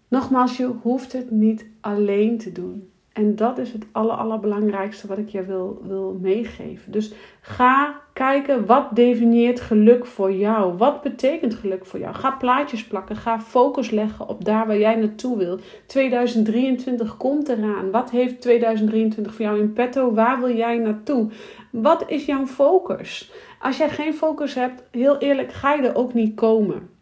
nogmaals, 0.09 0.57
je 0.57 0.71
hoeft 0.83 1.13
het 1.13 1.31
niet 1.31 1.67
alleen 1.81 2.39
te 2.39 2.53
doen. 2.53 2.91
En 3.17 3.37
dat 3.37 3.59
is 3.59 3.73
het 3.73 3.87
aller, 3.93 4.15
allerbelangrijkste 4.15 5.07
wat 5.07 5.19
ik 5.19 5.29
je 5.29 5.45
wil, 5.45 5.81
wil 5.83 6.19
meegeven. 6.21 6.93
Dus 6.93 7.13
ga 7.41 8.01
kijken 8.13 8.67
wat 8.67 8.97
definieert 8.97 9.61
geluk 9.61 10.07
voor 10.07 10.33
jou. 10.33 10.77
Wat 10.77 11.03
betekent 11.03 11.55
geluk 11.55 11.87
voor 11.87 11.99
jou? 11.99 12.15
Ga 12.15 12.31
plaatjes 12.31 12.85
plakken. 12.85 13.17
Ga 13.17 13.41
focus 13.41 13.91
leggen 13.91 14.29
op 14.29 14.45
daar 14.45 14.67
waar 14.67 14.79
jij 14.79 14.95
naartoe 14.95 15.37
wil. 15.37 15.59
2023 15.87 17.17
komt 17.17 17.49
eraan. 17.49 17.91
Wat 17.91 18.11
heeft 18.11 18.41
2023 18.41 19.35
voor 19.35 19.45
jou 19.45 19.59
in 19.59 19.73
petto? 19.73 20.15
Waar 20.15 20.41
wil 20.41 20.57
jij 20.57 20.79
naartoe? 20.79 21.31
Wat 21.71 22.05
is 22.07 22.25
jouw 22.25 22.47
focus? 22.47 23.33
Als 23.61 23.77
jij 23.77 23.89
geen 23.89 24.15
focus 24.15 24.55
hebt, 24.55 24.83
heel 24.91 25.19
eerlijk, 25.19 25.53
ga 25.53 25.75
je 25.75 25.89
er 25.89 25.97
ook 25.97 26.15
niet 26.15 26.35
komen. 26.35 26.96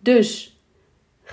Dus 0.00 0.60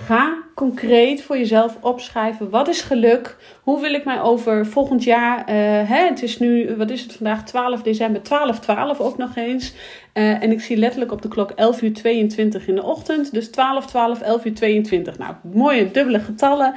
Ga 0.00 0.42
concreet 0.54 1.22
voor 1.22 1.38
jezelf 1.38 1.78
opschrijven. 1.80 2.50
Wat 2.50 2.68
is 2.68 2.80
geluk? 2.80 3.36
Hoe 3.62 3.80
wil 3.80 3.94
ik 3.94 4.04
mij 4.04 4.20
over 4.20 4.66
volgend 4.66 5.04
jaar. 5.04 5.38
Uh, 5.40 5.46
hè, 5.88 6.06
het 6.06 6.22
is 6.22 6.38
nu, 6.38 6.76
wat 6.76 6.90
is 6.90 7.02
het 7.02 7.12
vandaag? 7.12 7.44
12 7.44 7.82
december, 7.82 8.22
12, 8.22 8.60
12 8.60 9.00
ook 9.00 9.16
nog 9.16 9.36
eens. 9.36 9.72
Uh, 10.14 10.42
en 10.42 10.50
ik 10.50 10.60
zie 10.60 10.76
letterlijk 10.76 11.12
op 11.12 11.22
de 11.22 11.28
klok 11.28 11.50
11 11.50 11.82
uur 11.82 11.92
22 11.92 12.66
in 12.68 12.74
de 12.74 12.82
ochtend. 12.82 13.32
Dus 13.32 13.50
12, 13.50 13.86
12, 13.86 14.20
11 14.20 14.44
uur 14.44 14.54
22. 14.54 15.18
Nou, 15.18 15.34
mooie 15.52 15.90
dubbele 15.90 16.20
getallen. 16.20 16.74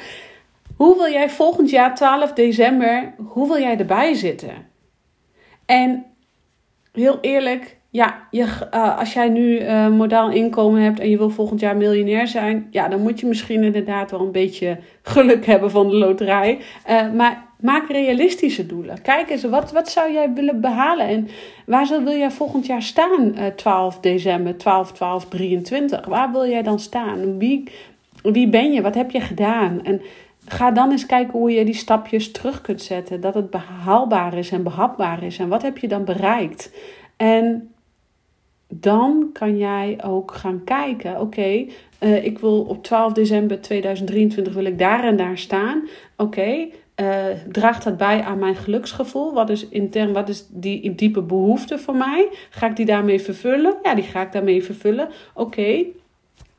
Hoe 0.75 0.95
wil 0.95 1.11
jij 1.11 1.29
volgend 1.29 1.69
jaar 1.69 1.95
12 1.95 2.33
december, 2.33 3.13
hoe 3.17 3.47
wil 3.47 3.59
jij 3.59 3.77
erbij 3.77 4.13
zitten? 4.13 4.67
En 5.65 6.05
heel 6.91 7.17
eerlijk, 7.21 7.77
ja, 7.93 8.27
je, 8.29 8.45
uh, 8.73 8.97
als 8.97 9.13
jij 9.13 9.29
nu 9.29 9.59
uh, 9.59 9.87
modaal 9.87 10.31
inkomen 10.31 10.81
hebt 10.81 10.99
en 10.99 11.09
je 11.09 11.17
wil 11.17 11.29
volgend 11.29 11.59
jaar 11.59 11.77
miljonair 11.77 12.27
zijn, 12.27 12.67
ja, 12.69 12.87
dan 12.87 13.01
moet 13.01 13.19
je 13.19 13.25
misschien 13.25 13.63
inderdaad 13.63 14.11
wel 14.11 14.19
een 14.19 14.31
beetje 14.31 14.77
geluk 15.01 15.45
hebben 15.45 15.71
van 15.71 15.89
de 15.89 15.95
loterij. 15.95 16.59
Uh, 16.89 17.13
maar 17.13 17.45
maak 17.59 17.89
realistische 17.89 18.65
doelen. 18.65 19.01
Kijk 19.01 19.29
eens, 19.29 19.43
wat, 19.43 19.71
wat 19.71 19.89
zou 19.89 20.11
jij 20.11 20.33
willen 20.33 20.61
behalen 20.61 21.07
en 21.07 21.27
waar 21.65 21.87
wil 21.87 22.17
jij 22.17 22.31
volgend 22.31 22.65
jaar 22.65 22.81
staan, 22.81 23.35
12 23.55 23.99
december, 23.99 24.57
12, 24.57 24.91
12, 24.91 25.25
23? 25.25 26.05
Waar 26.05 26.31
wil 26.31 26.47
jij 26.47 26.61
dan 26.61 26.79
staan? 26.79 27.37
Wie, 27.37 27.71
wie 28.23 28.49
ben 28.49 28.71
je? 28.71 28.81
Wat 28.81 28.95
heb 28.95 29.11
je 29.11 29.21
gedaan? 29.21 29.83
En 29.83 30.01
ga 30.47 30.71
dan 30.71 30.91
eens 30.91 31.05
kijken 31.05 31.39
hoe 31.39 31.51
je 31.51 31.65
die 31.65 31.73
stapjes 31.73 32.31
terug 32.31 32.61
kunt 32.61 32.81
zetten. 32.81 33.21
Dat 33.21 33.33
het 33.33 33.49
behaalbaar 33.49 34.37
is 34.37 34.51
en 34.51 34.63
behapbaar 34.63 35.23
is. 35.23 35.37
En 35.37 35.47
wat 35.47 35.61
heb 35.61 35.77
je 35.77 35.87
dan 35.87 36.05
bereikt? 36.05 36.71
En 37.17 37.70
dan 38.73 39.29
kan 39.33 39.57
jij 39.57 39.99
ook 40.03 40.33
gaan 40.33 40.63
kijken. 40.63 41.19
Oké, 41.19 41.65
uh, 41.99 42.25
ik 42.25 42.39
wil 42.39 42.61
op 42.61 42.83
12 42.83 43.13
december 43.13 43.61
2023 43.61 44.53
wil 44.53 44.65
ik 44.65 44.79
daar 44.79 45.03
en 45.03 45.17
daar 45.17 45.37
staan. 45.37 45.81
Oké, 46.17 46.39
okay, 46.39 46.73
uh, 46.95 47.25
draagt 47.51 47.83
dat 47.83 47.97
bij 47.97 48.21
aan 48.21 48.39
mijn 48.39 48.55
geluksgevoel? 48.55 49.33
Wat 49.33 49.49
is 49.49 49.67
intern, 49.67 50.13
wat 50.13 50.29
is 50.29 50.45
die 50.49 50.95
diepe 50.95 51.21
behoefte 51.21 51.79
voor 51.79 51.95
mij? 51.95 52.27
Ga 52.49 52.67
ik 52.67 52.75
die 52.75 52.85
daarmee 52.85 53.21
vervullen? 53.21 53.75
Ja, 53.83 53.95
die 53.95 54.03
ga 54.03 54.21
ik 54.21 54.31
daarmee 54.31 54.63
vervullen. 54.63 55.09
Oké. 55.33 55.85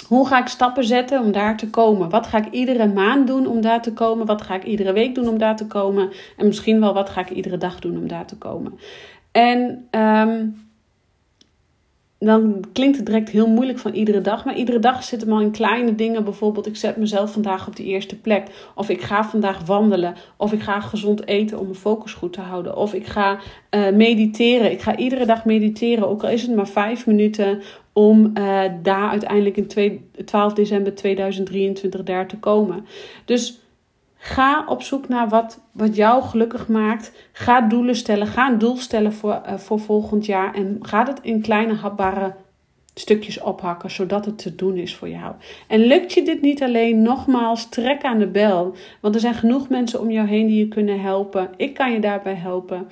Hoe 0.08 0.26
ga 0.26 0.40
ik 0.40 0.46
stappen 0.46 0.84
zetten 0.84 1.20
om 1.20 1.32
daar 1.32 1.56
te 1.56 1.70
komen? 1.70 2.10
Wat 2.10 2.26
ga 2.26 2.38
ik 2.38 2.52
iedere 2.52 2.86
maand 2.86 3.26
doen 3.26 3.46
om 3.46 3.60
daar 3.60 3.82
te 3.82 3.92
komen? 3.92 4.26
Wat 4.26 4.42
ga 4.42 4.54
ik 4.54 4.64
iedere 4.64 4.92
week 4.92 5.14
doen 5.14 5.28
om 5.28 5.38
daar 5.38 5.56
te 5.56 5.66
komen? 5.66 6.10
En 6.36 6.46
misschien 6.46 6.80
wel 6.80 6.94
wat 6.94 7.10
ga 7.10 7.20
ik 7.20 7.30
iedere 7.30 7.58
dag 7.58 7.80
doen 7.80 7.96
om 7.96 8.08
daar 8.08 8.26
te 8.26 8.36
komen? 8.36 8.78
En 9.32 9.88
um, 9.90 10.54
dan 12.26 12.64
klinkt 12.72 12.96
het 12.96 13.06
direct 13.06 13.28
heel 13.28 13.48
moeilijk 13.48 13.78
van 13.78 13.92
iedere 13.92 14.20
dag. 14.20 14.44
Maar 14.44 14.56
iedere 14.56 14.78
dag 14.78 15.04
zit 15.04 15.20
hem 15.20 15.32
al 15.32 15.40
in 15.40 15.50
kleine 15.50 15.94
dingen. 15.94 16.24
Bijvoorbeeld, 16.24 16.66
ik 16.66 16.76
zet 16.76 16.96
mezelf 16.96 17.32
vandaag 17.32 17.66
op 17.66 17.76
de 17.76 17.84
eerste 17.84 18.18
plek. 18.18 18.46
Of 18.74 18.88
ik 18.88 19.00
ga 19.00 19.24
vandaag 19.24 19.66
wandelen. 19.66 20.14
Of 20.36 20.52
ik 20.52 20.60
ga 20.60 20.80
gezond 20.80 21.26
eten 21.26 21.58
om 21.58 21.64
mijn 21.64 21.76
focus 21.76 22.12
goed 22.12 22.32
te 22.32 22.40
houden. 22.40 22.76
Of 22.76 22.94
ik 22.94 23.06
ga 23.06 23.38
uh, 23.70 23.90
mediteren. 23.90 24.72
Ik 24.72 24.80
ga 24.80 24.96
iedere 24.96 25.26
dag 25.26 25.44
mediteren. 25.44 26.08
Ook 26.08 26.22
al 26.22 26.28
is 26.28 26.42
het 26.42 26.56
maar 26.56 26.68
vijf 26.68 27.06
minuten. 27.06 27.62
Om 27.92 28.32
uh, 28.38 28.62
daar 28.82 29.10
uiteindelijk 29.10 29.56
in 29.56 30.00
12 30.24 30.52
december 30.52 30.94
2023 30.94 32.02
daar 32.02 32.28
te 32.28 32.38
komen. 32.38 32.86
Dus 33.24 33.60
Ga 34.24 34.64
op 34.66 34.82
zoek 34.82 35.08
naar 35.08 35.28
wat, 35.28 35.60
wat 35.72 35.96
jou 35.96 36.22
gelukkig 36.22 36.68
maakt. 36.68 37.12
Ga 37.32 37.60
doelen 37.60 37.96
stellen. 37.96 38.26
Ga 38.26 38.50
een 38.50 38.58
doel 38.58 38.76
stellen 38.76 39.12
voor, 39.12 39.42
uh, 39.46 39.54
voor 39.54 39.80
volgend 39.80 40.26
jaar. 40.26 40.54
En 40.54 40.78
ga 40.82 41.06
het 41.06 41.18
in 41.22 41.40
kleine 41.40 41.74
hapbare 41.74 42.34
stukjes 42.94 43.40
ophakken, 43.40 43.90
zodat 43.90 44.24
het 44.24 44.38
te 44.38 44.54
doen 44.54 44.76
is 44.76 44.94
voor 44.96 45.08
jou. 45.08 45.34
En 45.68 45.80
lukt 45.80 46.12
je 46.12 46.22
dit 46.22 46.40
niet 46.40 46.62
alleen, 46.62 47.02
nogmaals, 47.02 47.68
trek 47.68 48.02
aan 48.02 48.18
de 48.18 48.26
bel. 48.26 48.74
Want 49.00 49.14
er 49.14 49.20
zijn 49.20 49.34
genoeg 49.34 49.68
mensen 49.68 50.00
om 50.00 50.10
jou 50.10 50.28
heen 50.28 50.46
die 50.46 50.58
je 50.58 50.68
kunnen 50.68 51.00
helpen. 51.00 51.50
Ik 51.56 51.74
kan 51.74 51.92
je 51.92 52.00
daarbij 52.00 52.34
helpen. 52.34 52.88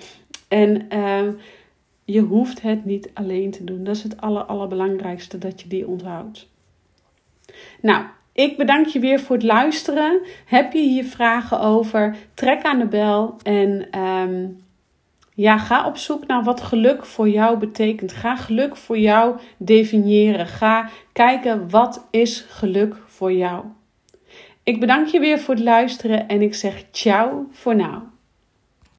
En 0.48 0.86
uh, 0.92 1.28
je 2.04 2.20
hoeft 2.20 2.62
het 2.62 2.84
niet 2.84 3.10
alleen 3.14 3.50
te 3.50 3.64
doen. 3.64 3.84
Dat 3.84 3.96
is 3.96 4.02
het 4.02 4.20
aller, 4.20 4.42
allerbelangrijkste, 4.42 5.38
dat 5.38 5.60
je 5.60 5.68
die 5.68 5.88
onthoudt. 5.88 6.48
Nou, 7.80 8.04
ik 8.32 8.56
bedank 8.56 8.86
je 8.86 8.98
weer 8.98 9.20
voor 9.20 9.36
het 9.36 9.44
luisteren. 9.44 10.20
Heb 10.46 10.72
je 10.72 10.80
hier 10.80 11.04
vragen 11.04 11.60
over? 11.60 12.16
Trek 12.34 12.62
aan 12.62 12.78
de 12.78 12.86
bel 12.86 13.36
en 13.42 13.98
um, 14.00 14.62
ja, 15.34 15.58
ga 15.58 15.86
op 15.86 15.96
zoek 15.96 16.26
naar 16.26 16.42
wat 16.42 16.60
geluk 16.60 17.06
voor 17.06 17.28
jou 17.28 17.58
betekent. 17.58 18.12
Ga 18.12 18.36
geluk 18.36 18.76
voor 18.76 18.98
jou 18.98 19.38
definiëren. 19.56 20.46
Ga 20.46 20.88
kijken 21.12 21.70
wat 21.70 22.06
is 22.10 22.46
geluk 22.48 22.96
voor 23.06 23.32
jou. 23.32 23.64
Ik 24.62 24.80
bedank 24.80 25.06
je 25.06 25.20
weer 25.20 25.38
voor 25.38 25.54
het 25.54 25.64
luisteren 25.64 26.28
en 26.28 26.42
ik 26.42 26.54
zeg 26.54 26.84
ciao 26.90 27.48
voor 27.50 27.74
nu. 27.74 28.09